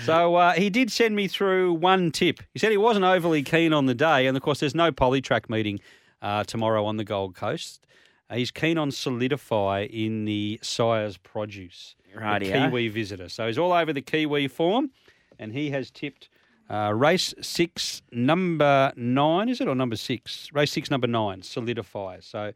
[0.05, 2.41] So uh, he did send me through one tip.
[2.53, 5.49] He said he wasn't overly keen on the day, and of course, there's no polytrack
[5.49, 5.79] meeting
[6.21, 7.85] uh, tomorrow on the Gold Coast.
[8.29, 12.69] Uh, he's keen on solidify in the Sire's Produce, the Rightio.
[12.69, 13.29] Kiwi visitor.
[13.29, 14.91] So he's all over the Kiwi form,
[15.39, 16.28] and he has tipped
[16.69, 20.49] uh, race six, number nine, is it, or number six?
[20.53, 22.19] Race six, number nine, solidify.
[22.21, 22.53] So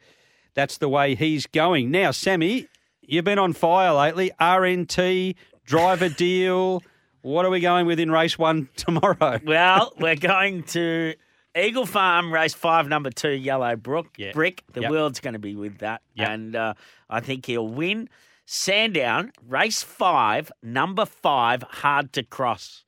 [0.53, 1.89] that's the way he's going.
[1.91, 2.67] Now, Sammy,
[3.01, 4.31] you've been on fire lately.
[4.39, 5.35] RNT,
[5.65, 6.83] driver deal.
[7.21, 9.39] What are we going with in race one tomorrow?
[9.45, 11.15] well, we're going to
[11.57, 14.07] Eagle Farm, race five, number two, Yellow Brick.
[14.17, 14.31] Yeah.
[14.33, 14.63] Brick.
[14.73, 14.91] The Yep.
[14.91, 16.01] world's going to be with that.
[16.15, 16.29] Yep.
[16.29, 16.73] And uh,
[17.09, 18.09] I think he'll win.
[18.45, 22.83] Sandown, race five, number five, hard to cross.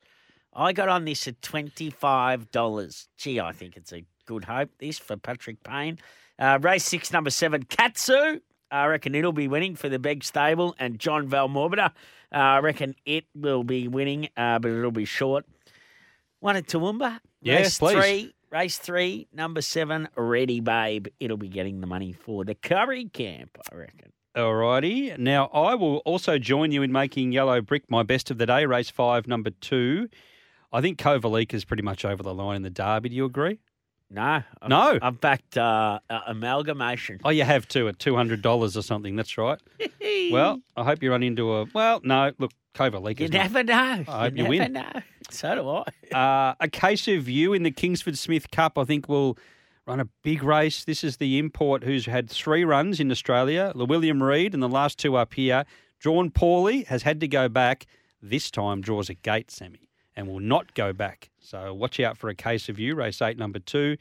[0.56, 3.06] I got on this at $25.
[3.18, 5.98] Gee, I think it's a good hope, this, for Patrick Payne.
[6.38, 8.40] Uh, race six, number seven, Katsu.
[8.70, 11.86] I reckon it'll be winning for the Begg Stable and John Valmorbida.
[11.86, 15.44] Uh, I reckon it will be winning, uh, but it'll be short.
[16.40, 17.20] One at Toowoomba.
[17.42, 17.94] Yeah, race please.
[17.94, 18.32] three.
[18.50, 21.08] Race three, number seven, Ready Babe.
[21.18, 24.12] It'll be getting the money for the Curry Camp, I reckon.
[24.36, 25.18] Alrighty.
[25.18, 28.64] Now, I will also join you in making Yellow Brick my best of the day,
[28.64, 30.08] race five, number two.
[30.76, 33.08] I think Kovalik is pretty much over the line in the Derby.
[33.08, 33.58] Do you agree?
[34.10, 34.42] No.
[34.62, 34.98] I've, No.
[35.02, 37.20] I've backed uh, uh, Amalgamation.
[37.24, 39.16] Oh, you have too at $200 or something.
[39.16, 39.60] That's right.
[40.30, 41.64] well, I hope you run into a.
[41.74, 44.04] Well, no, look, Kovalik you is not- never know.
[44.06, 44.72] I hope you you never win.
[44.74, 44.90] know.
[45.28, 46.16] So do I.
[46.16, 49.36] Uh, a case of you in the Kingsford Smith Cup, I think, will
[49.84, 50.84] run a big race.
[50.84, 54.98] This is the import who's had three runs in Australia, William Reed, and the last
[55.00, 55.64] two up here.
[55.98, 57.86] Drawn poorly, has had to go back.
[58.22, 59.85] This time draws a gate, Sammy.
[60.16, 61.30] And will not go back.
[61.38, 63.96] So watch out for a case of you, race eight, number two.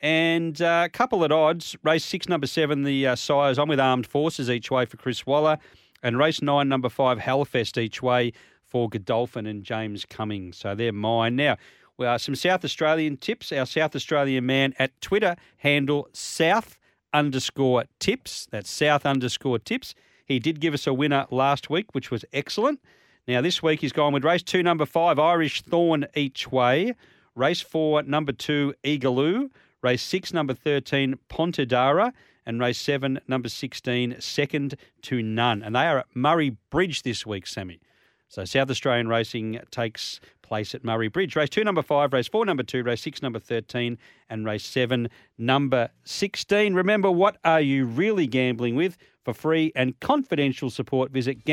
[0.00, 1.76] And uh, a couple at odds.
[1.84, 3.58] Race six, number seven, the uh, Sires.
[3.58, 5.58] I'm with Armed Forces each way for Chris Waller.
[6.02, 8.32] And race nine, number five, Hellfest each way
[8.66, 10.56] for Godolphin and James Cummings.
[10.56, 11.36] So they're mine.
[11.36, 11.56] Now,
[11.98, 13.52] well, some South Australian tips.
[13.52, 16.78] Our South Australian man at Twitter handle South
[17.12, 18.48] underscore tips.
[18.50, 19.94] That's South underscore tips.
[20.24, 22.80] He did give us a winner last week, which was excellent.
[23.28, 26.94] Now, this week he's gone with race two, number five, Irish Thorn each way.
[27.36, 29.48] Race four, number two, Eagaloo.
[29.80, 32.12] Race six, number 13, Pontedara.
[32.44, 35.62] And race seven, number 16, second to none.
[35.62, 37.78] And they are at Murray Bridge this week, Sammy.
[38.26, 41.36] So South Australian racing takes place at Murray Bridge.
[41.36, 43.98] Race two, number five, race four, number two, race six, number 13,
[44.30, 45.08] and race seven,
[45.38, 46.74] number 16.
[46.74, 48.96] Remember, what are you really gambling with?
[49.24, 51.44] For free and confidential support, visit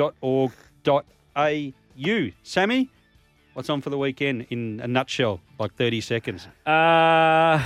[0.00, 2.30] gamblinghelponline.org.au.
[2.42, 2.90] Sammy,
[3.54, 6.48] what's on for the weekend in a nutshell, like 30 seconds?
[6.66, 7.62] Uh,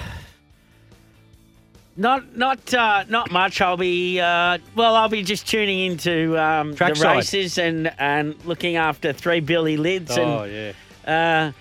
[1.97, 3.61] not not uh, not much.
[3.61, 4.97] I'll be uh, well.
[4.97, 10.19] I'll be just tuning into um, the races and and looking after three Billy lids.
[10.19, 10.75] Oh, and,
[11.07, 11.07] yeah.
[11.07, 11.53] Uh,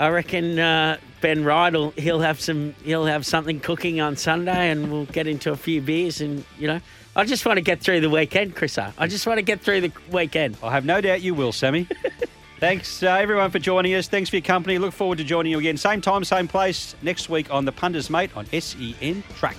[0.00, 4.70] I reckon uh, Ben Wright will he'll have some he'll have something cooking on Sunday,
[4.70, 6.20] and we'll get into a few beers.
[6.20, 6.80] And you know,
[7.20, 8.78] I just want to get through the weekend, Chris.
[8.78, 10.56] I just want to get through the weekend.
[10.62, 11.86] I have no doubt you will, Sammy.
[12.60, 14.08] Thanks, uh, everyone, for joining us.
[14.08, 14.78] Thanks for your company.
[14.78, 15.76] Look forward to joining you again.
[15.76, 19.58] Same time, same place next week on The Punters Mate on SEN Track.